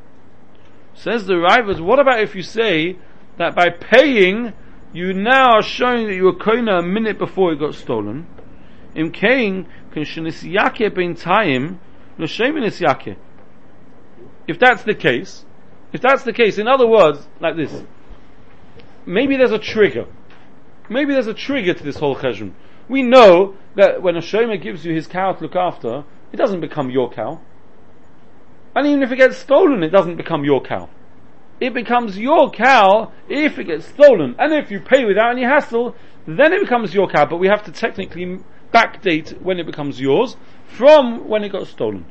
[0.95, 2.99] says the Rivers, what about if you say
[3.39, 4.53] that by paying,
[4.93, 8.27] you now are showing that you were koina a minute before it got stolen?
[8.95, 11.79] Im kain, kan shenisyake ben taim,
[12.19, 13.17] l'shem
[14.47, 15.47] If that's the case,
[15.95, 17.83] if that's the case, in other words, like this,
[19.07, 20.05] maybe there's a trigger.
[20.91, 22.53] Maybe there's a trigger to this whole cheshbon
[22.90, 26.62] we know that when a shomer gives you his cow to look after, it doesn't
[26.62, 27.40] become your cow.
[28.76, 30.90] And even if it gets stolen, it doesn't become your cow.
[31.60, 34.36] It becomes your cow if it gets stolen.
[34.38, 35.96] And if you pay without any hassle,
[36.28, 37.26] then it becomes your cow.
[37.26, 38.40] But we have to technically
[38.74, 42.06] backdate when it becomes yours from when it got stolen.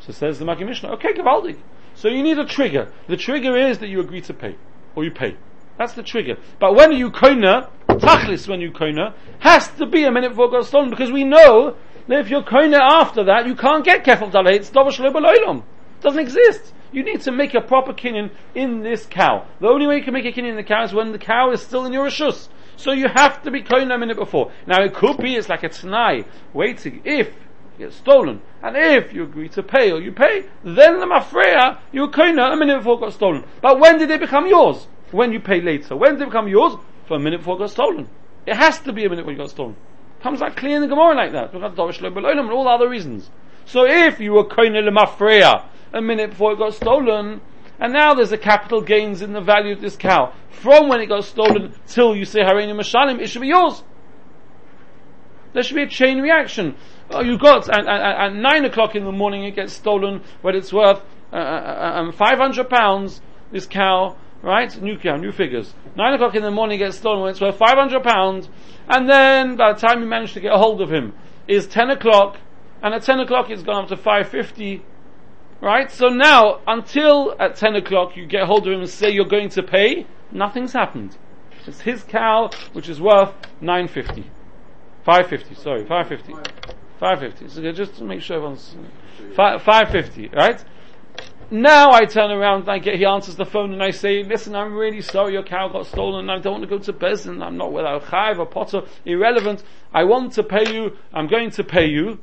[0.00, 1.58] So says the Magid Mishnah, okay, Gavaldik.
[1.94, 2.92] So you need a trigger.
[3.06, 4.56] The trigger is that you agree to pay.
[4.94, 5.36] Or you pay.
[5.78, 6.36] That's the trigger.
[6.60, 10.52] But when you koina, tachlis when you koina, has to be a minute before it
[10.52, 11.76] got stolen because we know
[12.08, 14.56] that if you're koina after that, you can't get kefal dalay.
[14.56, 16.72] It's It doesn't exist.
[16.92, 19.46] You need to make a proper kinyan in this cow.
[19.60, 21.50] The only way you can make a kinyan in the cow is when the cow
[21.50, 22.48] is still in your rishus.
[22.76, 24.52] So you have to be koina a minute before.
[24.66, 27.02] Now it could be it's like a t'nai, waiting.
[27.04, 27.32] If
[27.78, 32.06] gets stolen, and if you agree to pay or you pay, then the mafreya, you
[32.06, 33.44] koina a minute before it got stolen.
[33.60, 34.86] But when did it become yours?
[35.14, 35.96] When you pay later.
[35.96, 36.74] When did it become yours?
[37.06, 38.08] For a minute before it got stolen.
[38.46, 39.76] It has to be a minute when it got stolen.
[40.22, 41.52] Comes like clear in the Gemara like that.
[41.54, 43.30] And all the other reasons.
[43.64, 47.40] So if you were koine lemafreya a minute before it got stolen,
[47.78, 51.06] and now there's a capital gains in the value of this cow, from when it
[51.06, 53.82] got stolen till you say Hareini Mashalim, it should be yours.
[55.52, 56.74] There should be a chain reaction.
[57.10, 60.56] Oh, you got at, at, at, nine o'clock in the morning it gets stolen but
[60.56, 63.20] it's worth uh, uh, uh um, five hundred pounds.
[63.52, 64.80] This cow, right?
[64.80, 65.74] New cow, new figures.
[65.96, 68.48] Nine o'clock in the morning gets stolen when it's worth 500 pounds,
[68.88, 71.14] and then by the time you manage to get a hold of him
[71.48, 72.36] is 10 o'clock,
[72.82, 74.84] and at 10 o'clock it's gone up to 550,
[75.60, 75.90] right?
[75.90, 79.48] So now, until at 10 o'clock you get hold of him and say you're going
[79.50, 81.16] to pay, nothing's happened.
[81.66, 84.30] It's his cow, which is worth 950.
[85.04, 86.32] 550, sorry, 550.
[87.00, 87.48] 550.
[87.48, 88.76] So just to make sure everyone's,
[89.34, 90.62] 550, right?
[91.54, 94.56] Now I turn around and I get, he answers the phone and I say, listen,
[94.56, 97.40] I'm really sorry your cow got stolen and I don't want to go to Bezin,
[97.44, 99.62] I'm not without chayv or potter, irrelevant,
[99.92, 102.18] I want to pay you, I'm going to pay you.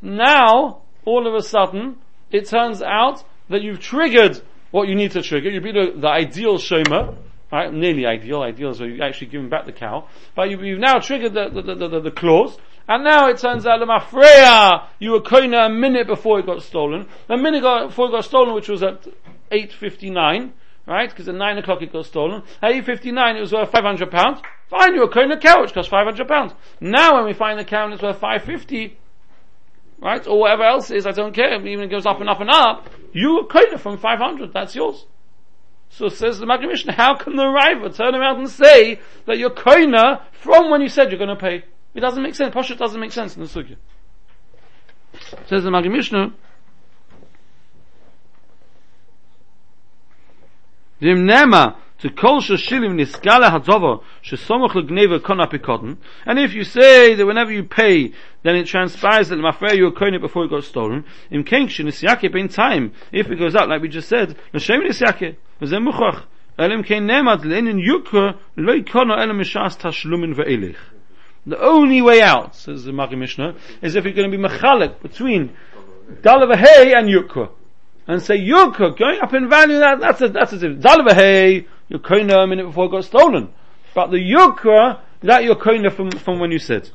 [0.00, 1.96] Now, all of a sudden,
[2.30, 6.08] it turns out that you've triggered what you need to trigger, you've been the, the
[6.08, 7.18] ideal shomer,
[7.52, 11.00] right, nearly ideal, ideal is you actually him back the cow, but you've, you've now
[11.00, 15.66] triggered the, the, the, the clause, and now it turns out, Lemafreya, you were koina
[15.66, 17.08] a minute before it got stolen.
[17.28, 19.06] The minute before it got stolen, which was at
[19.50, 20.52] 8.59,
[20.86, 21.08] right?
[21.08, 22.42] Because at 9 o'clock it got stolen.
[22.60, 24.40] At 8.59 it was worth 500 pounds.
[24.68, 26.52] Fine, you were koina a cow, which cost 500 pounds.
[26.80, 28.98] Now when we find the cow and it's worth 550,
[30.00, 30.26] right?
[30.26, 32.90] Or whatever else is, I don't care, even it goes up and up and up,
[33.12, 35.06] you were koina from 500, that's yours.
[35.88, 39.50] So says the Magid Mishnah, how can the rival turn around and say that you're
[39.50, 41.64] koina from when you said you're going to pay?
[41.94, 42.54] It doesn't make sense.
[42.54, 43.76] Poshet doesn't make sense in the sugya.
[45.46, 46.32] Says the Magi Mishnah.
[51.00, 55.98] Vim nema to kol shilim niskala hadzova shesomoch legneva kona pikotten.
[56.26, 60.18] And if you say that whenever you pay, then it transpires that mafreya you were
[60.18, 63.88] before it got stolen, in kenkshin nisyake in time, if it goes out like we
[63.88, 66.24] just said, l'shem nisyake, v'zeh muchach,
[66.58, 70.76] elim kein nemad le'inin yukra, loy kona elim mishas tashlumin ve'elich.
[71.46, 75.02] The only way out, says the Magid Mishnah, is if you're going to be mechalik
[75.02, 75.54] between
[76.22, 77.50] Dalav Hay and Yukra.
[78.06, 80.84] And say Yukra, going up in value, that, that's a, that's a difference.
[80.84, 83.52] Dalav Hay, you're koina a minute before it got stolen.
[83.94, 86.90] But the Yukra, that you're koina from, from when you said.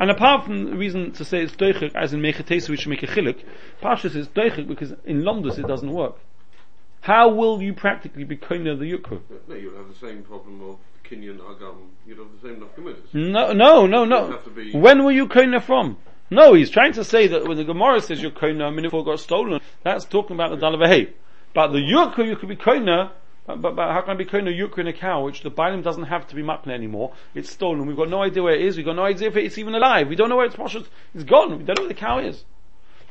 [0.00, 3.06] And apart from the reason to say it's doichik, as in mechatesu, which make a
[3.06, 3.44] chilik,
[3.82, 6.16] Pashas is doichik because in Lomdus it doesn't work.
[7.00, 9.20] How will you practically be koina the yukra?
[9.48, 11.88] No, you'll have the same problem of kinyan agam.
[12.06, 13.14] You'll have the same nafkaminas.
[13.14, 14.38] No, no, no, no.
[14.72, 15.96] When were you koina from?
[16.30, 19.60] No, he's trying to say that when the Gemara says you're minute before got stolen,
[19.82, 21.12] that's talking about the dalavahei.
[21.54, 23.10] But the yukra you could be koina
[23.46, 25.82] but, but, but, how can I be koina yukra in a cow, which the bailim
[25.82, 27.14] doesn't have to be makna anymore?
[27.34, 27.86] It's stolen.
[27.86, 28.76] We've got no idea where it is.
[28.76, 30.08] We've got no idea if it's even alive.
[30.08, 30.88] We don't know where it's washed.
[31.14, 31.58] It's gone.
[31.58, 32.44] We don't know where the cow is.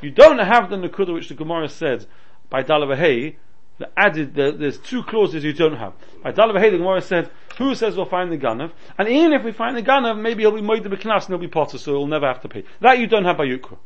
[0.01, 2.05] You don't have the nakuda which the Gemara said
[2.49, 3.35] by dalavahei
[3.79, 5.93] the added, the, there's two clauses you don't have.
[6.21, 8.71] By Dalav the Gemara said, who says we'll find the Ganav?
[8.97, 11.37] And even if we find the Ganav, maybe he'll be Moed the Knas and he'll
[11.37, 12.65] be Potter, so he'll never have to pay.
[12.81, 13.77] That you don't have by Yukra.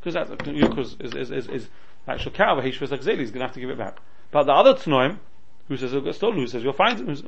[0.00, 1.68] Because that, Yukra is, is, is, is,
[2.06, 3.98] actual cow, Heshvas Akzeli, he's to have to give it back.
[4.30, 5.18] But the other Tnoim,
[5.68, 7.24] who says he'll get stolen, who says you'll find it,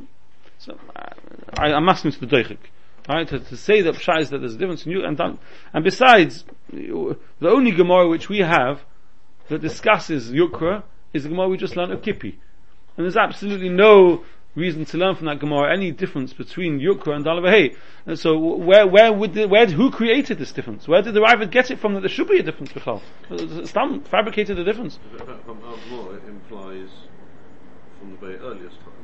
[0.59, 0.77] so,
[1.57, 2.59] I, I'm asking to the Deichik.
[3.09, 5.39] Right, to, to say that Pshah is that there's a difference in you and done.
[5.73, 8.83] And besides, the only Gemara which we have
[9.49, 12.35] that discusses Yukra is the Gemara we just learned of Kippi.
[12.97, 17.25] And there's absolutely no reason to learn from that Gemara any difference between Yukra and
[17.25, 17.77] Dalavahei.
[18.07, 20.89] And so where, where would the, where, who created this difference?
[20.89, 23.01] Where did the Raavad get it from that there should be a difference, Bechal?
[23.67, 24.99] Stam fabricated a difference.
[25.45, 25.59] From
[26.13, 26.89] it implies
[27.99, 28.95] from the very earliest time.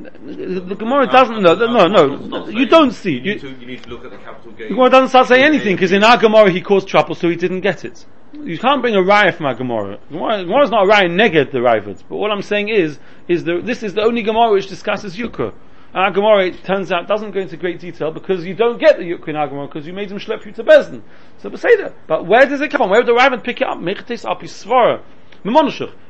[0.00, 1.54] The, the Gemara doesn't, know.
[1.54, 3.18] no, no, no, you don't see.
[3.18, 4.68] You, you, you, need to look at the capital gain.
[4.68, 7.36] The Gemara doesn't start saying anything, because in our Gemara he caused trouble, so he
[7.36, 8.06] didn't get it.
[8.32, 9.98] You can't bring a raya from our Gemara.
[10.08, 13.60] Gemara is not a raya neged the Raavad, but what I'm saying is, is the,
[13.60, 15.52] this is the only Gemara which discusses Yukra.
[15.92, 19.04] Our Gemara, it turns out, doesn't go into great detail because you don't get the
[19.04, 21.02] Yukra in our Gemara because you made him schlep you to Bezdin.
[21.38, 21.94] So, that.
[22.06, 22.90] But where does it come from?
[22.90, 23.78] Where did the Raavad pick it up?
[23.78, 25.02] Mechetes up his svara.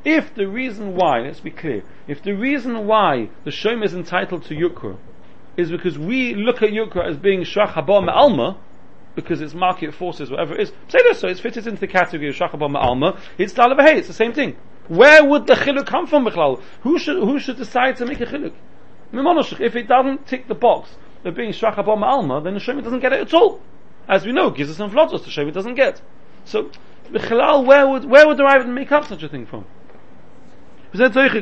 [0.05, 4.45] If the reason why, let's be clear, if the reason why the Shom is entitled
[4.47, 4.99] to Yukra
[5.57, 8.59] is because we look at Yukra as being Shach Haba Alma,
[9.23, 10.73] because it's market forces, whatever it is.
[10.89, 14.33] Say so it's fitted into the category of shachabam Ma'alma, it's Lalabahay, it's the same
[14.33, 14.57] thing.
[14.89, 16.63] Where would the chiluk come from, Bichlal?
[16.83, 18.55] Who should, who should decide to make a chiluk?
[19.13, 23.13] If it doesn't tick the box of being shachabam Ma'alma, then the Shemit doesn't get
[23.13, 23.61] it at all.
[24.09, 26.01] As we know, gives and flotzos, the Shemit doesn't get.
[26.45, 26.71] So,
[27.11, 29.65] Bichlal, where would, where would the Raavad make up such a thing from?
[30.95, 31.35] וזה צריך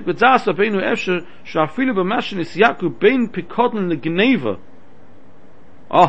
[0.93, 2.19] אפשר שאפילו במה
[2.99, 4.51] בין פיקודן לגניבה.
[5.95, 6.07] אה,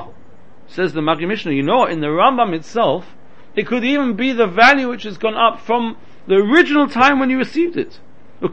[0.70, 3.16] says the Magid Mishnah, you know, in the Rambam itself,
[3.56, 7.30] it could even be the value which has gone up from the original time when
[7.30, 8.00] you received it.
[8.40, 8.52] When,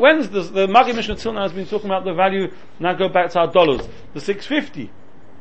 [0.00, 3.08] when's the, the Magid Mishnah till now has been talking about the value, now go
[3.08, 4.92] back to our dollars, the 650.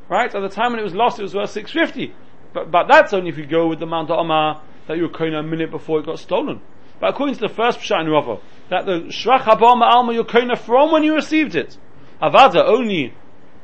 [0.10, 0.34] Right?
[0.34, 2.16] At the time when it was lost, it was worth 650.
[2.52, 5.10] But, but that's only if you go with the Mount of Omar that you were
[5.10, 6.62] coin a minute before it got stolen.
[7.00, 10.92] But according to the first Pshat in Rava, that the Shrach Habama Alma you're from
[10.92, 11.78] when you received it.
[12.22, 13.14] Avada only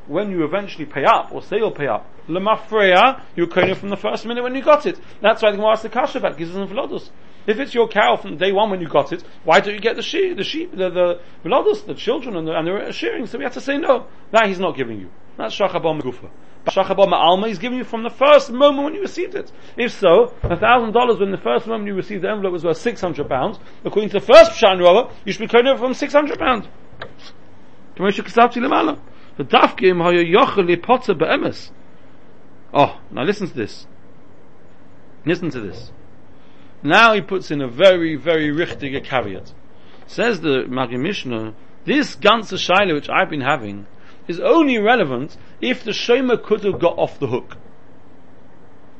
[0.07, 3.97] when you eventually pay up, or say you'll pay up, lemafreya, you're koine from the
[3.97, 4.99] first minute when you got it.
[5.21, 7.09] That's why the Gemara asks the kasha about gizes and velodos.
[7.47, 9.95] If it's your cow from day one when you got it, why don't you get
[9.95, 13.27] the sheep, the sheep, the, the velodos, the children, and the, and the shearing?
[13.27, 14.07] So we have to say no.
[14.31, 15.11] That he's not giving you.
[15.37, 16.31] That's shachabam gufa.
[16.65, 19.51] Shachabam alma he's giving you from the first moment when you received it.
[19.77, 22.77] If so, a thousand dollars when the first moment you received the envelope was worth
[22.77, 24.79] six hundred pounds, according to the first Pshan
[25.25, 26.65] you should be koine from six hundred pounds.
[29.37, 31.71] The dafkim hoya yochel lipotze be'emes.
[32.73, 33.87] Oh, now listen to this.
[35.25, 35.91] Listen to this.
[36.83, 39.53] Now he puts in a very, very richtige caveat.
[40.07, 41.53] Says the Magid Mishnah,
[41.85, 43.87] this ganze Shaila which I've been having
[44.27, 47.57] is only relevant if the Shomer could have got off the hook.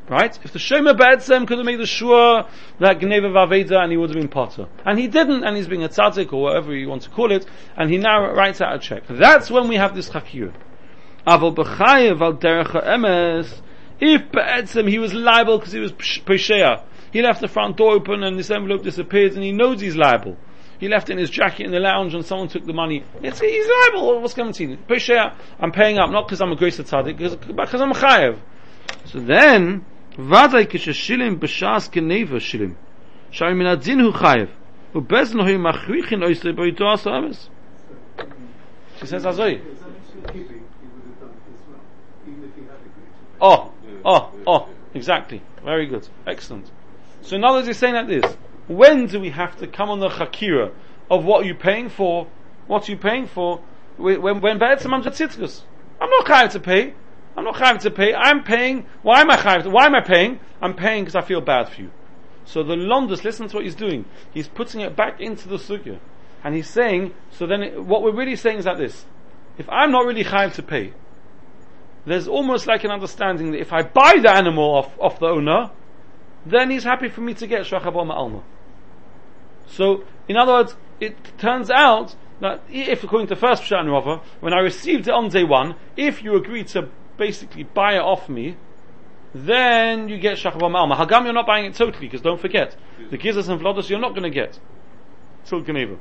[0.08, 0.38] Right?
[0.44, 2.46] If the Shomer Ba'etzem could have made the sure
[2.80, 4.68] that Gneva Vaveda and he would have been Potter.
[4.86, 7.46] And he didn't, and he's being a tzaddik or whatever you want to call it,
[7.76, 9.04] and he now writes out a check.
[9.10, 10.54] That's when we have this Chakir.
[11.26, 13.62] Aval B'chayev al Derech Emes,
[14.00, 18.24] if Ba'etzem he was liable because he was Pesheah, he left the front door open
[18.24, 20.38] and this envelope disappears and he knows he's liable.
[20.80, 23.04] He left in his jacket in the lounge and someone took the money.
[23.24, 24.22] It's, he's liable.
[24.22, 27.92] What's going to Pesheah, I'm paying up, not because I'm a grace tzaddik, because I'm
[27.92, 28.38] a chayev.
[29.06, 29.86] So then,
[30.18, 30.34] Min
[33.68, 34.50] adin hu chayiv.
[34.94, 37.50] U bezn hu machrichin oisle boi do asamis.
[39.00, 39.60] She says azoi.
[43.42, 43.74] Oh,
[44.06, 45.42] oh, oh, exactly.
[45.66, 46.08] Very good.
[46.26, 46.72] Excellent.
[47.22, 48.38] So in other he's saying like this.
[48.68, 50.72] When do we have to come on the chakira
[51.12, 52.28] of what you're you paying for?
[52.68, 53.60] What are you paying for?
[53.98, 55.64] When, when tzitkus.
[56.00, 56.94] I'm not chayav to pay.
[57.38, 58.14] I'm not chayav to pay.
[58.14, 58.86] I'm paying.
[59.02, 59.72] Why am I chayav?
[59.72, 60.40] Why am I paying?
[60.62, 61.92] I'm paying because I feel bad for you.
[62.46, 64.06] So the Londus, listen to what he's doing.
[64.34, 66.00] He's putting it back into the sugya.
[66.44, 69.06] And he's saying, so then it, what we're really saying is like this.
[69.58, 70.94] If I'm not really chayav to pay,
[72.06, 75.72] there's almost like an understanding that if I buy the animal off, off the owner,
[76.46, 78.44] then he's happy for me to get Shachabah Alma.
[79.68, 84.22] So, in other words, it turns out that if, according to first Pshat and Rava,
[84.40, 88.30] when I received it on day one, if you agree to basically buy it off
[88.30, 88.58] me,
[89.34, 90.96] then you get Shachabah Alma.
[90.96, 92.76] Hagam, you're not buying it totally, because don't forget,
[93.10, 94.60] the Gizas and Vlodos you're not going to get.
[95.46, 95.98] Till Geneva.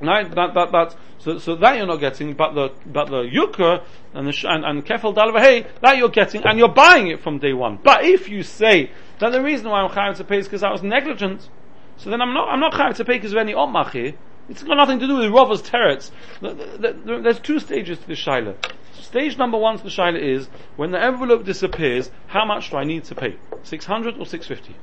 [0.00, 3.82] Right, that, that, that, so, so that you're not getting, but the, but the yukra
[4.12, 7.78] and the, and, and dalvahei, that you're getting, and you're buying it from day one.
[7.82, 10.70] But if you say that the reason why I'm chayav to pay is because I
[10.70, 11.48] was negligent,
[11.96, 14.16] so then I'm not, I'm not chayav to pay because of any otmachi.
[14.50, 16.10] It's got nothing to do with Rava's teretz.
[16.40, 18.54] There's two stages to the shaila.
[19.00, 22.84] Stage number one to the shaila is, when the envelope disappears, how much do I
[22.84, 23.36] need to pay?
[23.62, 24.76] 600 or 650?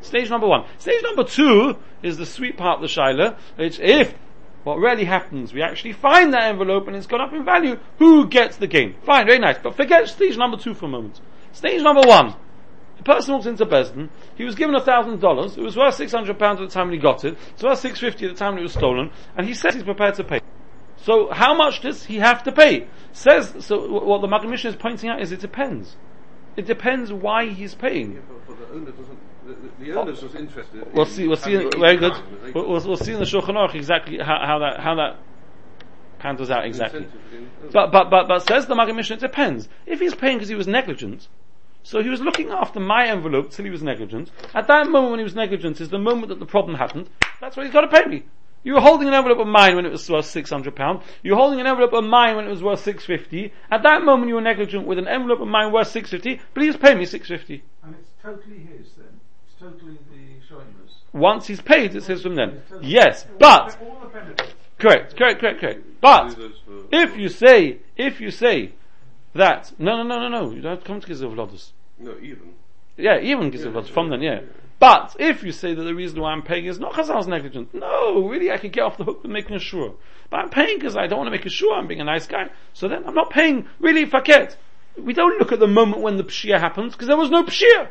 [0.00, 0.64] Stage number one.
[0.78, 3.36] Stage number two is the sweet part of the shaila.
[3.56, 4.14] It's if
[4.64, 7.78] what really happens, we actually find that envelope and it's gone up in value.
[7.98, 8.96] Who gets the gain?
[9.04, 9.56] Fine, very nice.
[9.62, 11.20] But forget stage number two for a moment.
[11.52, 12.34] Stage number one.
[12.98, 16.10] The person walks into Besden, he was given a thousand dollars, it was worth six
[16.10, 18.38] hundred pounds at the time when he got it, it's worth six fifty at the
[18.38, 20.40] time when it was stolen, and he says he's prepared to pay.
[21.08, 22.86] So how much does he have to pay?
[23.14, 25.96] Says, so what the Mishnah is pointing out is it depends.
[26.54, 28.12] It depends why he's paying.
[28.12, 30.86] Yeah, but, but the owner doesn't the, the owner's just interested.
[30.92, 31.26] We'll see.
[31.26, 31.54] We'll see.
[31.54, 32.12] In, very good.
[32.12, 34.80] time, and they We'll, we'll, we'll see in the Shulchan Aruch exactly how, how that
[34.80, 35.16] how that
[36.18, 37.06] pans out exactly.
[37.72, 39.66] But but but but says the Mishnah, it depends.
[39.86, 41.26] If he's paying because he was negligent,
[41.84, 44.30] so he was looking after my envelope till he was negligent.
[44.52, 47.08] At that moment when he was negligent is the moment that the problem happened.
[47.40, 48.24] That's why he's got to pay me.
[48.64, 51.02] You were holding an envelope of mine when it was worth six hundred pounds.
[51.22, 53.52] You were holding an envelope of mine when it was worth six fifty.
[53.70, 56.40] At that moment you were negligent with an envelope of mine worth six fifty.
[56.54, 57.62] Please pay me six fifty.
[57.82, 59.20] And it's totally his then.
[59.46, 60.92] It's totally the Shoimer's.
[61.12, 62.62] Once he's paid, it's his from then.
[62.82, 64.52] Yes, but all the benefits.
[64.78, 65.80] correct, correct, correct, correct.
[66.00, 68.72] But do those for- if you say, if you say
[69.34, 71.72] that no, no, no, no, no, you don't have to come to Gizav Lodus.
[71.98, 72.54] No, even.
[72.96, 74.40] Yeah, even Gizav Lodus from then, yeah.
[74.78, 77.26] But if you say that the reason why I'm paying is not because I was
[77.26, 79.94] negligent, no, really, I could get off the hook with making a sure.
[80.30, 81.74] But I'm paying because I don't want to make a sure.
[81.74, 82.50] I'm being a nice guy.
[82.74, 83.66] So then I'm not paying.
[83.80, 84.56] Really, faket.
[84.96, 87.88] We don't look at the moment when the pshia happens because there was no pshia.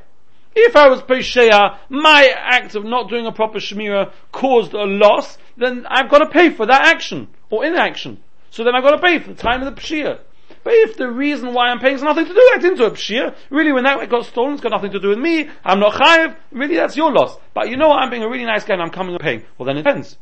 [0.60, 5.38] If I was Pesheya, my act of not doing a proper Shemira caused a loss,
[5.56, 8.24] then I've got to pay for that action, or inaction.
[8.50, 10.20] So then I've got to pay for the time of the Pshia.
[10.68, 12.92] But if the reason why I'm paying has nothing to do, I didn't do a
[12.92, 15.94] Pshia, really when that got stolen, it's got nothing to do with me, I'm not
[15.94, 17.38] Chayiv, really that's your loss.
[17.54, 19.46] But you know what, I'm being a really nice guy and I'm coming and paying.
[19.58, 20.18] Well then it depends.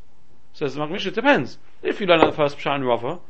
[0.54, 1.58] Says the Maggid Mishnah, it depends.
[1.82, 3.22] If you learn at the first Pshat and Rava,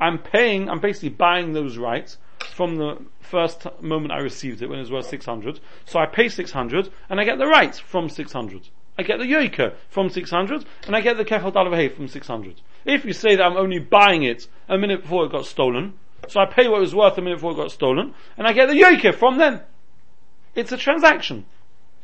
[0.00, 4.80] I'm paying, I'm basically buying those rights from the first moment I received it when
[4.80, 5.60] it was worth 600.
[5.84, 8.68] So I pay 600 and I get the rights from 600.
[8.98, 12.62] I get the yoika from 600 and I get the kefal dalavahei from 600.
[12.84, 15.94] If you say that I'm only buying it a minute before it got stolen,
[16.28, 18.52] so I pay what it was worth a minute before it got stolen, and I
[18.52, 19.60] get the yoke from them.
[20.54, 21.46] It's a transaction.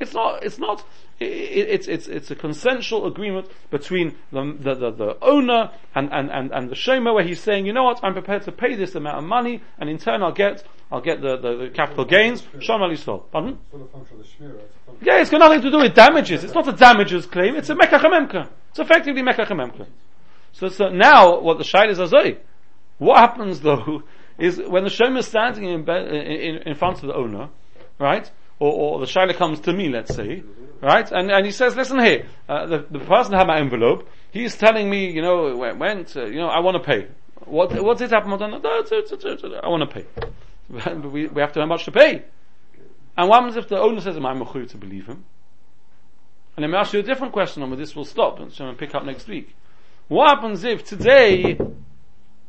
[0.01, 0.81] It's not, it's not,
[1.21, 6.11] i- i it's, it's, it's a consensual agreement between the, the, the, the owner and,
[6.11, 8.75] and, and, and the shomer where he's saying, you know what, I'm prepared to pay
[8.77, 12.07] this amount of money, and in turn I'll get, I'll get the, the, the capital
[12.07, 13.19] gains, Shom Ali Sol.
[13.31, 13.59] Pardon?
[13.63, 15.71] It's not a function of the Shmira, it's a function Yeah, it's got nothing to
[15.71, 16.45] do with damages.
[16.45, 18.49] It's not a damages claim, it's a Mekach HaMemka.
[18.71, 19.87] It's effectively Mekach HaMemka.
[20.53, 22.39] So, so now, what the Shail is Azoi,
[23.01, 24.05] what happens though,
[24.39, 27.49] is when the shomer is standing in, in, in front of the owner,
[27.99, 30.43] right, or, or the Shaila comes to me, let's say,
[30.83, 34.55] right, and, and he says, listen here, uh, the, the person had my envelope, he's
[34.55, 37.09] telling me, you know, it went, uh, you know, I want to pay.
[37.47, 38.31] What, what did happen?
[38.33, 40.07] I want to pay.
[40.69, 42.23] But we, we have to how much to pay.
[43.17, 45.25] And what happens if the owner says, I'm a to believe him?
[46.57, 49.05] And let me ask you a different question, and this we'll stop, and pick up
[49.05, 49.57] next week.
[50.09, 51.59] What happens if today,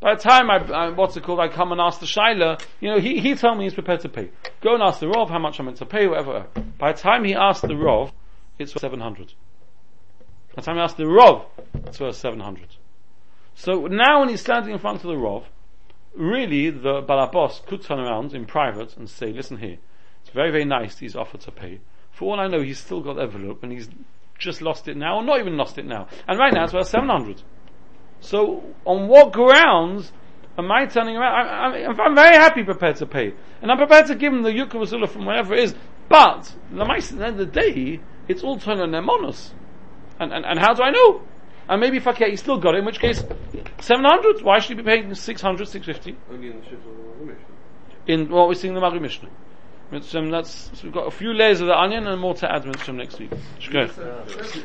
[0.02, 2.89] by the time I, I what's it called, I come and ask the Shaila, you
[2.89, 4.32] know, he, he told me he's prepared to pay.
[4.60, 6.47] Go and ask the Rov how much I'm meant to pay, whatever.
[6.80, 8.12] By the time he asked the Rov,
[8.58, 9.34] it's worth 700.
[10.49, 11.45] By the time he asked the Rov,
[11.86, 12.76] it's worth 700.
[13.54, 15.43] So now when he's standing in front of the Rov,
[16.16, 19.78] really the Balabos could turn around in private and say, listen here,
[20.22, 21.80] it's very, very nice he's offered to pay.
[22.12, 23.88] For all I know, he's still got envelope and he's
[24.39, 26.08] just lost it now, or not even lost it now.
[26.28, 27.43] And right now it's worth 700.
[28.22, 30.13] So, on what grounds
[30.57, 31.47] am I turning around?
[31.47, 33.34] I, I'm, I'm very happy prepared to pay.
[33.61, 35.76] And I'm prepared to give him the Yukka Vasula from wherever it is.
[36.07, 39.51] But, the mice, at the end of the day, it's all turned on Nemonos.
[40.19, 41.24] And, and, and how do I know?
[41.67, 43.24] And maybe if okay, he still got it, in which case,
[43.80, 46.17] 700, why should he be paying 600, 650?
[46.32, 47.45] Only in the ships of the Mishnah.
[48.07, 49.30] In what we're seeing in the Magid Mishnah.
[49.91, 52.65] Mitzvah, that's, so we've got a few layers of the onion and more to add
[52.65, 53.32] Mitzvah next week.
[53.59, 53.93] Shkoyach.
[53.93, 54.59] So,